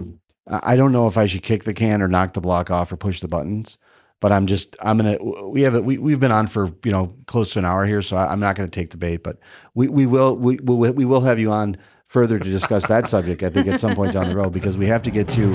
[0.48, 2.98] I don't know if I should kick the can or knock the block off or
[2.98, 3.78] push the buttons,
[4.20, 5.18] but I'm just I'm gonna
[5.48, 8.02] we have it we we've been on for you know close to an hour here,
[8.02, 9.40] so I, I'm not gonna take the bait, but
[9.76, 13.44] we we will we will we will have you on further to discuss that subject.
[13.44, 15.54] I think at some point down the road because we have to get to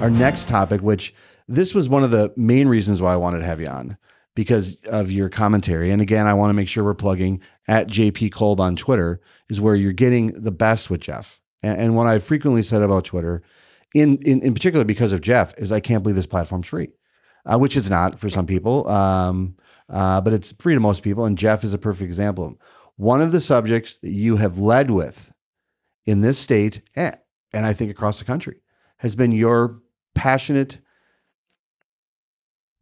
[0.00, 1.14] our next topic, which
[1.48, 3.96] this was one of the main reasons why I wanted to have you on
[4.34, 5.90] because of your commentary.
[5.90, 9.60] And again, I want to make sure we're plugging at JP Kolb on Twitter is
[9.60, 11.40] where you're getting the best with Jeff.
[11.62, 13.42] And, and what I've frequently said about Twitter,
[13.94, 16.88] in, in in particular because of Jeff, is I can't believe this platform's free,
[17.46, 19.56] uh, which it's not for some people, um,
[19.88, 21.24] uh, but it's free to most people.
[21.24, 22.58] And Jeff is a perfect example.
[22.96, 25.32] One of the subjects that you have led with
[26.06, 27.16] in this state, and,
[27.52, 28.60] and I think across the country,
[28.98, 29.80] has been your
[30.14, 30.78] passionate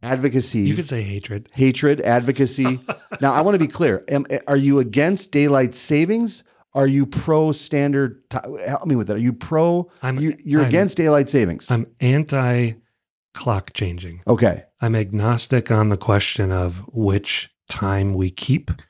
[0.03, 1.49] advocacy You could say hatred.
[1.53, 2.79] hatred, advocacy.
[3.21, 4.03] now, I want to be clear.
[4.07, 6.43] Am, are you against daylight savings?
[6.73, 8.29] Are you pro standard?
[8.29, 9.17] Ti- help me with that.
[9.17, 9.89] Are you pro?
[10.01, 11.69] I'm You, you're I'm- against daylight savings.
[11.71, 12.73] I'm anti
[13.33, 14.21] clock changing.
[14.27, 14.63] okay.
[14.81, 18.71] I'm agnostic on the question of which time we keep.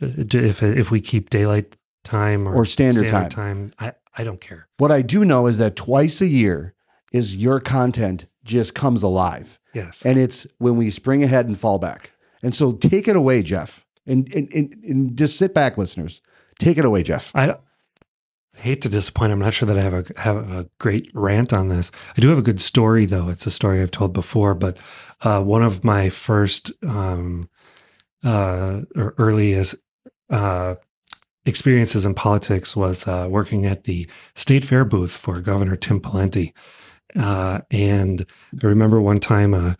[0.00, 4.68] If if we keep daylight time or, Or standard time, I, I don't care.
[4.78, 6.74] What I do know is that twice a year
[7.12, 10.04] is your content just comes alive, Yes.
[10.04, 12.10] and it's when we spring ahead and fall back.
[12.42, 16.20] And so, take it away, Jeff, and and, and, and just sit back, listeners.
[16.58, 17.32] Take it away, Jeff.
[17.34, 17.56] I
[18.56, 19.32] hate to disappoint.
[19.32, 21.90] I'm not sure that I have a have a great rant on this.
[22.16, 23.28] I do have a good story though.
[23.28, 24.78] It's a story I've told before, but
[25.22, 27.48] uh, one of my first um,
[28.22, 29.74] uh, or earliest
[30.30, 30.76] uh,
[31.44, 36.52] experiences in politics was uh, working at the state fair booth for Governor Tim Pawlenty.
[37.16, 38.26] Uh, and
[38.62, 39.76] I remember one time a,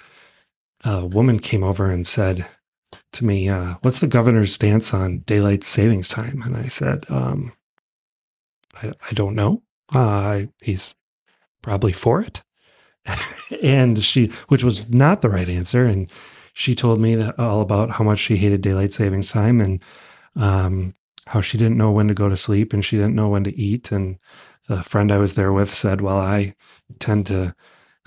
[0.84, 2.46] a woman came over and said
[3.14, 7.52] to me, uh, "What's the governor's stance on daylight savings time?" And I said, um,
[8.82, 9.62] I, I don't know.
[9.92, 10.94] Uh, he's
[11.62, 12.42] probably for it.
[13.62, 15.84] and she, which was not the right answer.
[15.84, 16.10] And
[16.52, 19.82] she told me that all about how much she hated daylight savings time and
[20.36, 20.94] um,
[21.26, 23.58] how she didn't know when to go to sleep and she didn't know when to
[23.58, 23.92] eat.
[23.92, 24.18] And
[24.68, 26.54] the friend I was there with said, Well, I
[26.98, 27.54] tend to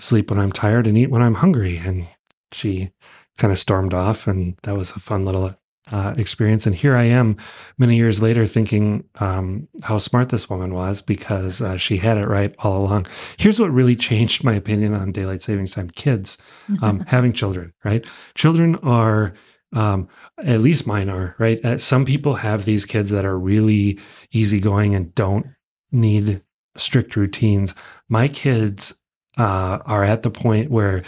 [0.00, 1.78] sleep when I'm tired and eat when I'm hungry.
[1.78, 2.08] And
[2.52, 2.90] she
[3.38, 4.26] kind of stormed off.
[4.26, 5.54] And that was a fun little
[5.90, 6.66] uh, experience.
[6.66, 7.36] And here I am
[7.78, 12.26] many years later thinking um, how smart this woman was because uh, she had it
[12.26, 13.06] right all along.
[13.38, 16.38] Here's what really changed my opinion on daylight savings time kids
[16.82, 18.06] um, having children, right?
[18.34, 19.34] Children are.
[19.74, 20.08] Um,
[20.38, 21.62] at least mine are right.
[21.62, 24.00] Uh, some people have these kids that are really
[24.32, 25.44] easygoing and don't
[25.92, 26.40] need
[26.74, 27.74] strict routines.
[28.08, 28.98] My kids
[29.36, 31.02] uh, are at the point where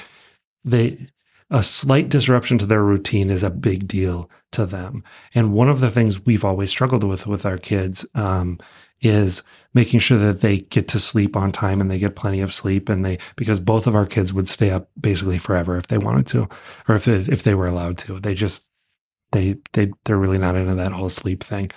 [0.62, 1.09] they
[1.51, 5.03] a slight disruption to their routine is a big deal to them.
[5.34, 8.59] And one of the things we've always struggled with with our kids um,
[9.01, 9.42] is
[9.74, 12.88] making sure that they get to sleep on time and they get plenty of sleep.
[12.88, 16.26] And they because both of our kids would stay up basically forever if they wanted
[16.28, 16.48] to,
[16.88, 18.20] or if if they were allowed to.
[18.20, 18.62] They just
[19.32, 21.70] they they they're really not into that whole sleep thing.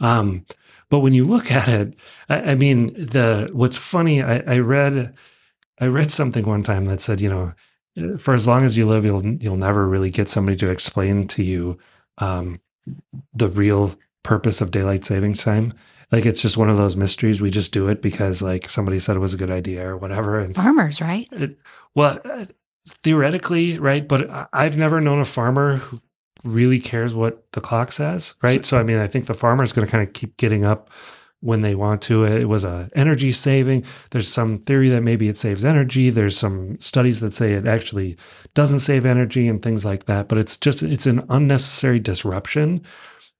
[0.00, 0.46] Um,
[0.88, 1.98] but when you look at it,
[2.28, 5.14] I, I mean, the what's funny, I, I read
[5.80, 7.52] I read something one time that said, you know,
[8.18, 11.42] for as long as you live, you'll you'll never really get somebody to explain to
[11.42, 11.78] you
[12.18, 12.60] um,
[13.34, 15.72] the real purpose of daylight savings time.
[16.12, 17.40] Like it's just one of those mysteries.
[17.40, 20.38] We just do it because like somebody said it was a good idea or whatever.
[20.38, 21.28] And Farmers, right?
[21.32, 21.58] it,
[21.94, 22.46] well, uh,
[22.88, 24.06] theoretically, right?
[24.06, 26.00] But I've never known a farmer who
[26.44, 28.64] really cares what the clock says, right?
[28.64, 30.90] So, I mean, I think the farmer is going to kind of keep getting up
[31.46, 32.24] when they want to.
[32.24, 33.84] It was a energy saving.
[34.10, 36.10] There's some theory that maybe it saves energy.
[36.10, 38.16] There's some studies that say it actually
[38.54, 40.28] doesn't save energy and things like that.
[40.28, 42.82] But it's just it's an unnecessary disruption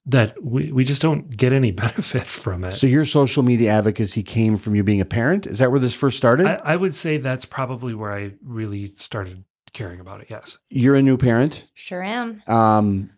[0.07, 2.73] that we, we just don't get any benefit from it.
[2.73, 5.47] So your social media advocacy came from you being a parent?
[5.47, 6.47] Is that where this first started?
[6.47, 10.29] I, I would say that's probably where I really started caring about it.
[10.31, 10.59] Yes.
[10.69, 11.67] You're a new parent.
[11.75, 12.41] Sure am.
[12.47, 13.11] Um,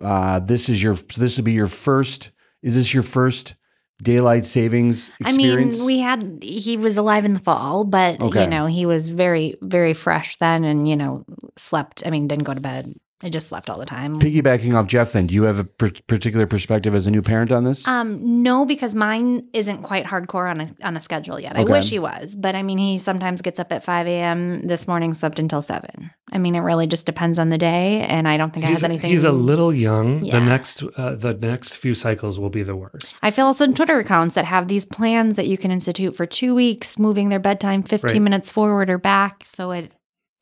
[0.00, 0.96] uh, this is your.
[0.96, 2.30] So this would be your first.
[2.62, 3.54] Is this your first
[4.02, 5.76] daylight savings experience?
[5.76, 8.42] I mean, we had he was alive in the fall, but Okay.
[8.42, 11.24] you know, he was very, very fresh then and, you know,
[11.56, 12.02] slept.
[12.06, 12.94] I mean, didn't go to bed.
[13.24, 14.20] I just slept all the time.
[14.20, 17.50] Piggybacking off Jeff, then, do you have a per- particular perspective as a new parent
[17.50, 17.88] on this?
[17.88, 21.56] Um, no, because mine isn't quite hardcore on a on a schedule yet.
[21.56, 24.66] I wish he was, but I mean, he sometimes gets up at five a.m.
[24.66, 26.10] This morning, slept until seven.
[26.32, 28.80] I mean, it really just depends on the day, and I don't think I He's,
[28.82, 29.10] have anything.
[29.10, 30.24] he's a little young.
[30.24, 30.38] Yeah.
[30.38, 33.14] The next uh, the next few cycles will be the worst.
[33.22, 36.54] I follow some Twitter accounts that have these plans that you can institute for two
[36.54, 38.22] weeks, moving their bedtime fifteen Right.
[38.22, 39.92] minutes forward or back, so it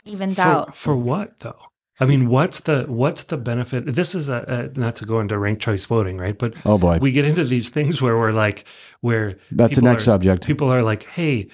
[0.04, 0.76] evens For, out.
[0.76, 1.58] for what though?
[2.00, 3.94] I mean, what's the what's the benefit?
[3.94, 6.36] This is a, a not to go into ranked choice voting, right?
[6.36, 8.64] But oh boy, we get into these things where we're like,
[9.00, 10.46] where that's the next are- subject.
[10.46, 11.48] people are like, "Hey,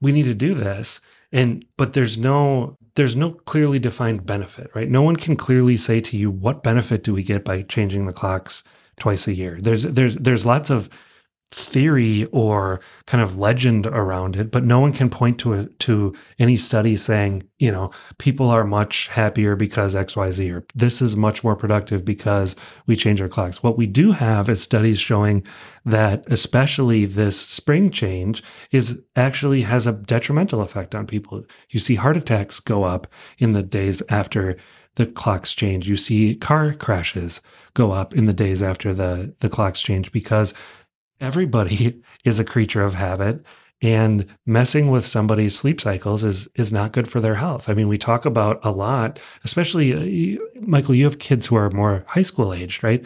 [0.00, 1.00] we need to do this,"
[1.32, 4.90] and but there's no there's no clearly defined benefit, right?
[4.90, 8.12] No one can clearly say to you what benefit do we get by changing the
[8.12, 8.64] clocks
[8.98, 9.58] twice a year.
[9.60, 10.90] There's there's there's lots of
[11.50, 16.14] theory or kind of legend around it, but no one can point to a, to
[16.38, 21.00] any study saying, you know, people are much happier because X, Y, Z, or this
[21.00, 22.54] is much more productive because
[22.86, 23.62] we change our clocks.
[23.62, 25.46] What we do have is studies showing
[25.86, 31.44] that especially this spring change is actually has a detrimental effect on people.
[31.70, 33.06] You see heart attacks go up
[33.38, 34.56] in the days after
[34.96, 35.88] the clocks change.
[35.88, 37.40] You see car crashes
[37.74, 40.52] go up in the days after the the clocks change because
[41.20, 43.44] everybody is a creature of habit
[43.80, 47.68] and messing with somebody's sleep cycles is is not good for their health.
[47.68, 50.94] I mean, we talk about a lot, especially uh, Michael.
[50.94, 53.04] You have kids who are more high school aged, right?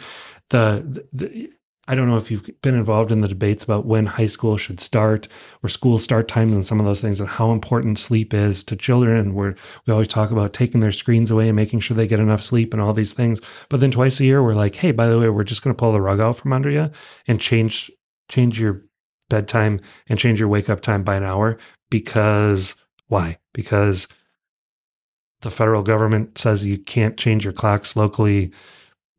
[0.49, 1.51] The, the
[1.85, 4.79] I don't know if you've been involved in the debates about when high school should
[4.79, 5.27] start
[5.61, 8.77] or school start times and some of those things and how important sleep is to
[8.77, 9.33] children.
[9.33, 9.55] We're,
[9.85, 12.73] we always talk about taking their screens away and making sure they get enough sleep
[12.73, 13.41] and all these things.
[13.67, 15.79] But then twice a year, we're like, hey, by the way, we're just going to
[15.79, 16.89] pull the rug out from under you
[17.27, 17.91] and change
[18.33, 18.81] change your
[19.29, 21.57] bedtime and change your wake up time by an hour
[21.91, 22.75] because
[23.07, 23.37] why?
[23.53, 24.07] Because
[25.41, 28.51] the federal government says you can't change your clocks locally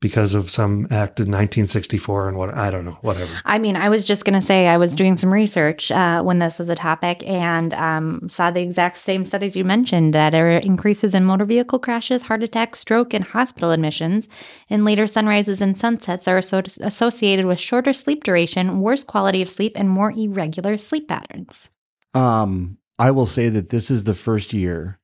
[0.04, 3.32] because of some act in 1964 and what I don't know, whatever.
[3.46, 6.40] I mean, I was just going to say I was doing some research uh, when
[6.40, 10.56] this was a topic and um, saw the exact same studies you mentioned that there
[10.56, 14.28] are increases in motor vehicle crashes, heart attack, stroke, and hospital admissions.
[14.68, 19.48] And later sunrises and sunsets are asso- associated with shorter sleep duration, worse quality of
[19.48, 21.70] sleep, and more irregular sleep patterns.
[22.12, 25.00] Um, I will say that this is the first year.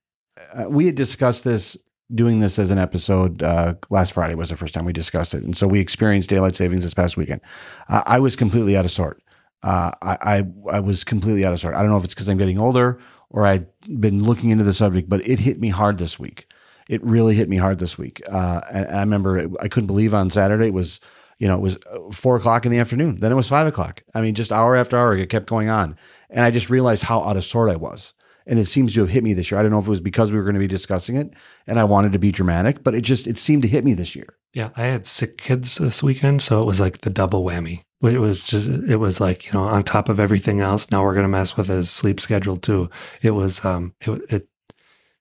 [0.53, 1.79] Uh, we had discussed this,
[2.15, 5.43] doing this as an episode uh, last Friday was the first time we discussed it,
[5.43, 7.41] and so we experienced daylight savings this past weekend.
[7.89, 9.23] I was completely out of sort.
[9.63, 11.75] Uh, I, I I was completely out of sort.
[11.75, 12.99] I don't know if it's because I'm getting older
[13.31, 13.67] or I'd
[14.01, 16.47] been looking into the subject, but it hit me hard this week.
[16.89, 18.21] It really hit me hard this week.
[18.31, 21.01] Uh, and I remember it, I couldn't believe on Saturday it was,
[21.39, 23.17] you know, it was uh, four o'clock in the afternoon.
[23.17, 24.03] Then it was five o'clock.
[24.15, 25.97] I mean, just hour after hour, it kept going on.
[26.31, 28.15] And I just realized how out of sort I was.
[28.47, 29.59] And it seems to have hit me this year.
[29.59, 31.35] I don't know if it was because we were going to be discussing it
[31.67, 34.15] and I wanted to be dramatic, but it just it seemed to hit me this
[34.15, 34.27] year.
[34.53, 37.83] Yeah, I had sick kids this weekend, so it was like the double whammy.
[38.03, 40.91] It was just, it was like you know, on top of everything else.
[40.91, 42.91] Now we're gonna mess with his sleep schedule too.
[43.23, 44.49] It was, um, it, it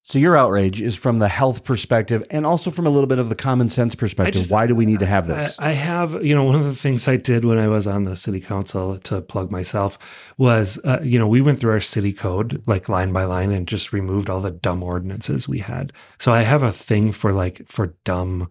[0.03, 3.29] So your outrage is from the health perspective and also from a little bit of
[3.29, 4.33] the common sense perspective.
[4.33, 5.59] just- Why do we need to have this?
[5.59, 8.05] I, I have, you know, one of the things I did when I was on
[8.05, 9.99] the city council to plug myself
[10.37, 13.67] was, uh, you know, we went through our city code like line by line and
[13.67, 15.93] just removed all the dumb ordinances we had.
[16.17, 18.49] So I have a thing for like for dumb,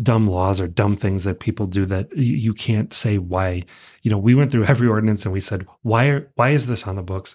[0.00, 3.64] dumb laws or dumb things that people do that you, you can't say why.
[4.02, 6.86] You know, we went through every ordinance and we said, why are, why is this
[6.86, 7.34] on the books?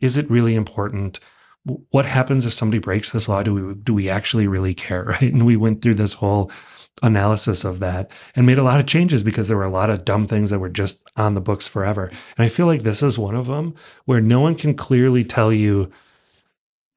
[0.00, 1.20] Is it really important?
[1.64, 3.42] What happens if somebody breaks this law?
[3.42, 5.04] Do we do we actually really care?
[5.12, 5.32] Right.
[5.32, 6.50] And we went through this whole
[7.02, 10.04] analysis of that and made a lot of changes because there were a lot of
[10.04, 12.06] dumb things that were just on the books forever.
[12.36, 15.52] And I feel like this is one of them where no one can clearly tell
[15.52, 15.90] you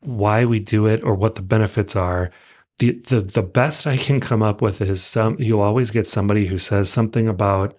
[0.02, 2.32] why we do it or what the benefits are.
[2.80, 6.46] The the the best I can come up with is some you'll always get somebody
[6.46, 7.76] who says something about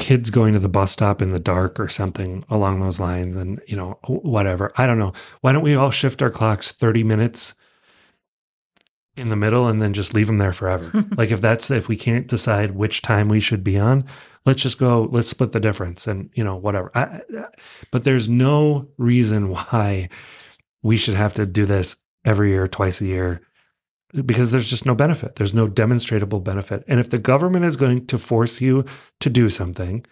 [0.00, 3.60] kids going to the bus stop in the dark or something along those lines and
[3.68, 4.72] you know whatever.
[4.76, 5.12] I don't know.
[5.42, 7.54] Why don't we all shift our clocks 30 minutes
[9.16, 11.04] in the middle and then just leave them there forever?
[11.16, 14.06] Like if that's if we can't decide which time we should be on
[14.46, 16.90] let's just go let's split the difference and you know whatever.
[16.94, 17.20] I,
[17.92, 20.08] but there's no reason why
[20.82, 23.42] we should have to do this every year twice a year
[24.12, 25.36] because there's just no benefit.
[25.36, 26.84] There's no demonstrable benefit.
[26.88, 28.84] And if the government is going to force you
[29.20, 30.04] to do something,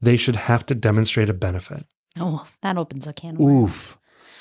[0.00, 1.84] they should have to demonstrate a benefit.
[2.18, 3.64] Oh, that opens a can of worms.
[3.64, 3.98] Oof.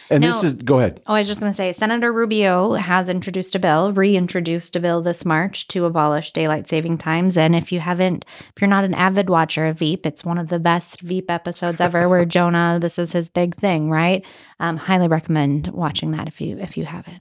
[0.09, 1.01] And this is go ahead.
[1.05, 4.79] Oh, I was just going to say Senator Rubio has introduced a bill, reintroduced a
[4.79, 7.37] bill this March to abolish daylight saving times.
[7.37, 8.23] And if you haven't,
[8.55, 11.81] if you're not an avid watcher of Veep, it's one of the best Veep episodes
[11.81, 14.25] ever where Jonah, this is his big thing, right?
[14.61, 17.19] Um, highly recommend watching that if you if you haven't.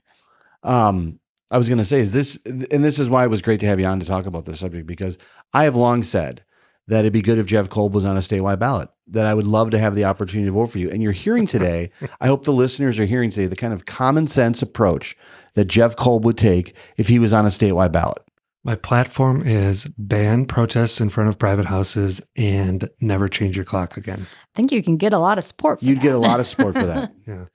[0.63, 1.19] Um,
[1.49, 3.65] I was going to say is this, and this is why it was great to
[3.67, 5.17] have you on to talk about this subject because
[5.53, 6.43] I have long said
[6.87, 8.89] that it'd be good if Jeff Kolb was on a statewide ballot.
[9.07, 10.89] That I would love to have the opportunity to vote for you.
[10.89, 11.91] And you're hearing today.
[12.21, 15.15] I hope the listeners are hearing today the kind of common sense approach
[15.55, 18.19] that Jeff Kolb would take if he was on a statewide ballot.
[18.63, 23.95] My platform is ban protests in front of private houses and never change your clock
[23.95, 24.27] again.
[24.29, 25.79] I think you can get a lot of support.
[25.79, 27.13] For You'd get a lot of support for that.
[27.25, 27.45] Yeah.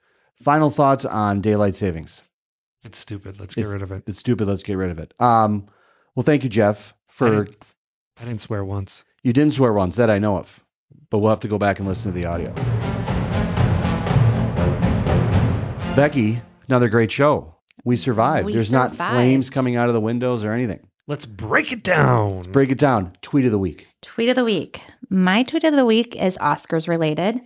[0.43, 2.23] Final thoughts on daylight savings.
[2.83, 3.39] It's stupid.
[3.39, 4.03] Let's get rid of it.
[4.07, 4.47] It's stupid.
[4.47, 5.13] Let's get rid of it.
[5.19, 5.67] Um,
[6.15, 7.57] well, thank you, Jeff, I for didn't,
[8.19, 9.03] I didn't swear once.
[9.23, 10.63] you didn't swear once that I know of,
[11.09, 12.53] but we'll have to go back and listen to the audio.
[15.95, 17.55] Becky, another great show.
[17.83, 18.45] We survived.
[18.47, 20.79] We There's not flames coming out of the windows or anything.
[21.05, 22.35] Let's break it down.
[22.35, 23.15] Let's break it down.
[23.21, 23.87] Tweet of the week.
[24.01, 24.81] Tweet of the week.
[25.09, 27.41] My tweet of the week is Oscars related.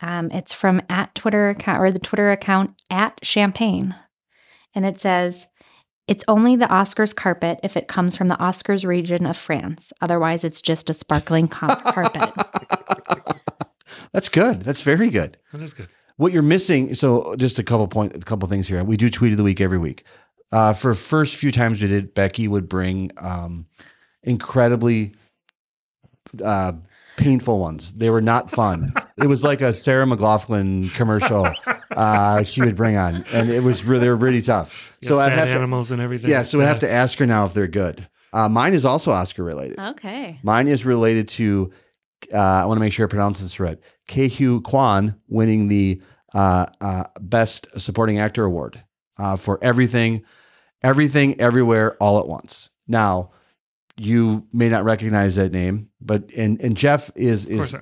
[0.00, 3.94] Um, it's from at Twitter account or the Twitter account at Champagne,
[4.74, 5.46] and it says,
[6.06, 9.92] "It's only the Oscars carpet if it comes from the Oscars region of France.
[10.00, 12.32] Otherwise, it's just a sparkling co- carpet."
[14.12, 14.62] That's good.
[14.62, 15.36] That's very good.
[15.52, 15.88] That is good.
[16.16, 18.82] What you're missing, so just a couple point, a couple things here.
[18.82, 20.04] We do tweet of the week every week.
[20.50, 23.66] Uh, for first few times we did, Becky would bring um,
[24.22, 25.14] incredibly
[26.42, 26.72] uh,
[27.18, 27.92] painful ones.
[27.92, 28.94] They were not fun.
[29.18, 31.46] it was like a Sarah McLachlan commercial.
[31.90, 34.96] Uh, she would bring on, and it was really, they were really tough.
[35.02, 36.30] Yeah, So I sad have to, animals and everything.
[36.30, 36.42] yeah.
[36.42, 38.06] So I have to ask her now if they're good.
[38.32, 39.78] Uh, mine is also Oscar related.
[39.78, 40.38] okay.
[40.42, 41.72] Mine is related to,
[42.32, 43.78] uh, I want to make sure I pronounce this right.
[44.06, 46.00] Ke Huy Quan winning the
[46.34, 48.82] uh, uh, Best Supporting Actor Award
[49.18, 50.24] uh, for everything,
[50.82, 52.70] everything, everywhere, all at once.
[52.86, 53.30] Now,
[53.96, 57.80] you may not recognize that name, but and and Jeff is Of course, is uh,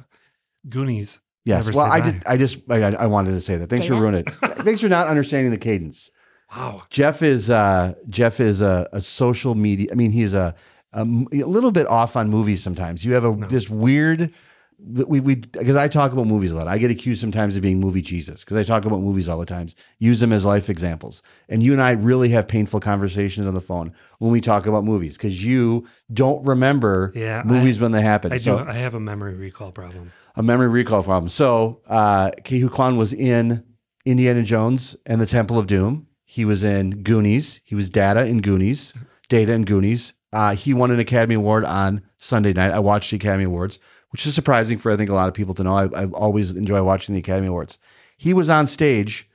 [0.69, 1.21] Goonies.
[1.45, 1.67] yes.
[1.67, 2.11] never Well, I die.
[2.13, 2.23] did.
[2.27, 3.69] I just I, I wanted to say that.
[3.71, 4.31] Thanks for ruining it.
[4.65, 6.11] Thanks for not understanding the cadence.
[6.55, 6.83] Wow.
[6.91, 9.89] Jeff is uh, Jeff is a, a social media.
[9.91, 10.55] I mean, he's a
[10.93, 13.05] a little bit off on movies sometimes.
[13.05, 13.47] You have a No.
[13.49, 14.31] this weird that
[14.79, 16.69] we we because I talk about movies a lot.
[16.69, 19.47] I get accused sometimes of being movie Jesus because I talk about movies all the
[19.47, 19.75] times.
[19.99, 21.23] Use them as life examples.
[21.49, 24.85] And you and I really have painful conversations on the phone when we talk about
[24.85, 28.33] movies because you don't remember Yeah, movies when they happen.
[28.33, 28.69] I so do.
[28.69, 30.13] I have a memory recall problem.
[30.37, 31.29] a memory recall problem.
[31.31, 33.65] So uh Ke Huy Quan was in
[34.05, 36.07] Indiana Jones and the Temple of Doom.
[36.25, 37.61] He was in Goonies.
[37.65, 38.93] He was Data in Goonies,
[39.29, 40.13] Data in Goonies.
[40.33, 42.73] Uh, he won an Academy Award on Sunday night.
[42.73, 43.79] I watched the Academy Awards,
[44.17, 45.75] which is surprising for I think a lot of people to know.
[45.75, 47.79] I, I always enjoy watching the Academy Awards.
[48.17, 49.29] He was on stage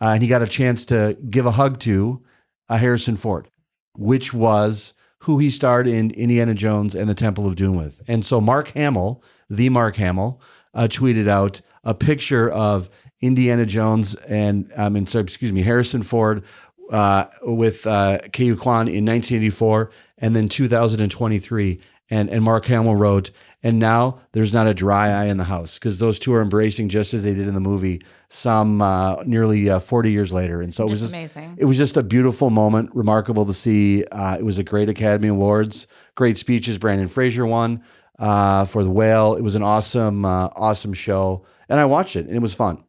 [0.00, 2.22] uh, and he got a chance to give a hug to
[2.70, 3.50] uh, Harrison Ford,
[3.94, 8.00] which was who he starred in Indiana Jones and the Temple of Doom with.
[8.08, 10.40] And so Mark Hamill, the Mark Hamill,
[10.72, 12.88] uh, tweeted out a picture of
[13.20, 16.42] Indiana Jones and um, and sorry, excuse me, Harrison Ford
[16.90, 21.80] uh, with uh, Quan in 1984, and then 2023.
[22.10, 23.30] And and Mark Hamill wrote,
[23.62, 26.88] and now there's not a dry eye in the house because those two are embracing
[26.88, 30.62] just as they did in the movie some uh, nearly uh, 40 years later.
[30.62, 31.56] And so it was Just amazing.
[31.58, 34.04] it was just a beautiful moment, remarkable to see.
[34.10, 36.78] Uh, it was a great Academy Awards, great speeches.
[36.78, 37.82] Brendan Fraser won
[38.18, 39.34] uh, for The Whale.
[39.34, 42.82] It was an awesome, uh, awesome show, and I watched it, and it was fun.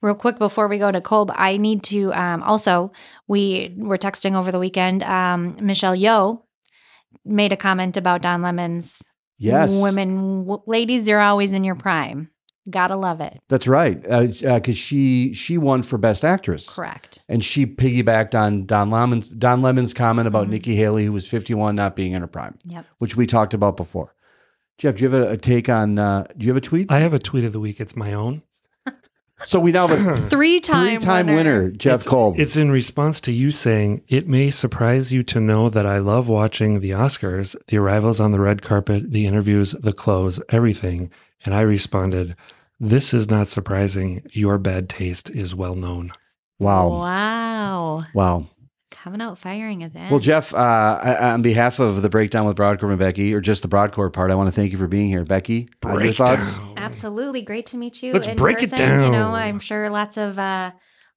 [0.00, 2.90] Real quick before we go to Kolb, I need to um, also
[3.28, 5.02] we were texting over the weekend.
[5.04, 6.42] Um, Michelle Yeoh
[7.24, 9.02] made a comment about Don Lemon's
[9.42, 12.28] Yes, women, w- ladies, they're always in your prime.
[12.70, 13.40] Gotta love it.
[13.48, 17.20] that's right, because she she won for Best Actress, Correct.
[17.28, 20.50] and she piggybacked on Don Lemon's Don Lemon's comment about Mhm.
[20.50, 22.86] Nikki Haley, who was 51, not being in her prime, Yep.
[22.98, 24.14] which we talked about before.
[24.78, 25.98] Jeff, do you have a, a take on?
[25.98, 26.90] Uh, do you have a tweet?
[26.90, 27.80] I have a tweet of the week.
[27.80, 28.42] It's my own.
[29.44, 32.38] So we now have a Three time three-time winner, Jeff Kolb.
[32.38, 36.28] It's in response to you saying, It may surprise you to know that I love
[36.28, 41.10] watching the Oscars, the arrivals on the red carpet, the interviews, the clothes, everything.
[41.44, 42.36] And I responded,
[42.80, 44.22] This is not surprising.
[44.32, 46.12] Your bad taste is well known.
[46.58, 47.98] wow, Wow.
[48.14, 48.46] wow.
[49.02, 50.12] Coming out firing event.
[50.12, 53.62] Well, Jeff, uh, I, on behalf of the breakdown with Brodkorb and Becky, or just
[53.62, 55.68] the Brodkorb part, I want to thank you for being here, Becky.
[55.84, 56.58] uh, your thoughts?
[56.58, 56.78] Breakdown.
[56.78, 57.42] Absolutely.
[57.42, 58.12] Great to meet you.
[58.12, 59.02] Let's in break it person.
[59.02, 59.30] You know.
[59.30, 60.70] I'm sure lots of uh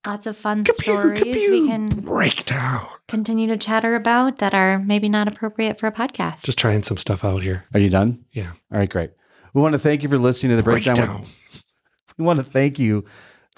[0.03, 4.79] lots of fun Kapew, stories we can break down, continue to chatter about that are
[4.79, 6.43] maybe not appropriate for a podcast.
[6.43, 7.65] Just trying some stuff out here.
[7.75, 8.25] Are you done?
[8.31, 8.53] Yeah.
[8.71, 9.11] All right, great.
[9.53, 10.95] We want to thank you for listening to the breakdown.
[10.95, 11.21] Breakdown.
[11.21, 11.63] With,
[12.17, 13.05] we want to thank you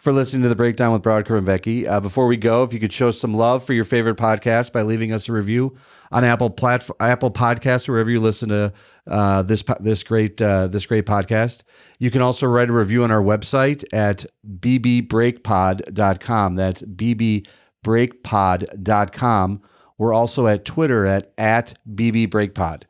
[0.07, 1.85] for listening to the breakdown with Brodkorb and Becky.
[1.85, 4.81] Uh, before we go, if you could show some love for your favorite podcast by
[4.81, 5.75] leaving us a review
[6.13, 8.71] on Apple platform, Apple Podcasts, wherever you listen to
[9.07, 11.63] uh, this this great uh, this great podcast.
[11.99, 16.55] You can also write a review on our website at bbreakpod.com.
[16.55, 19.61] That's bbreakpod.com.
[19.97, 22.83] We're also at Twitter at at bbreakpod.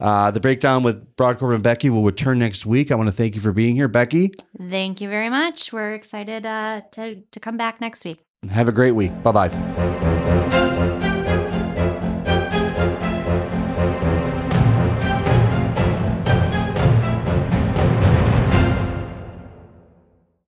[0.00, 2.90] Uh, the breakdown with Brodkorb and Becky will return next week.
[2.90, 4.32] I want to thank you for being here, Becky.
[4.58, 5.72] Thank you very much.
[5.72, 8.20] We're excited uh, to to come back next week.
[8.50, 9.22] Have a great week.
[9.22, 10.10] Bye bye.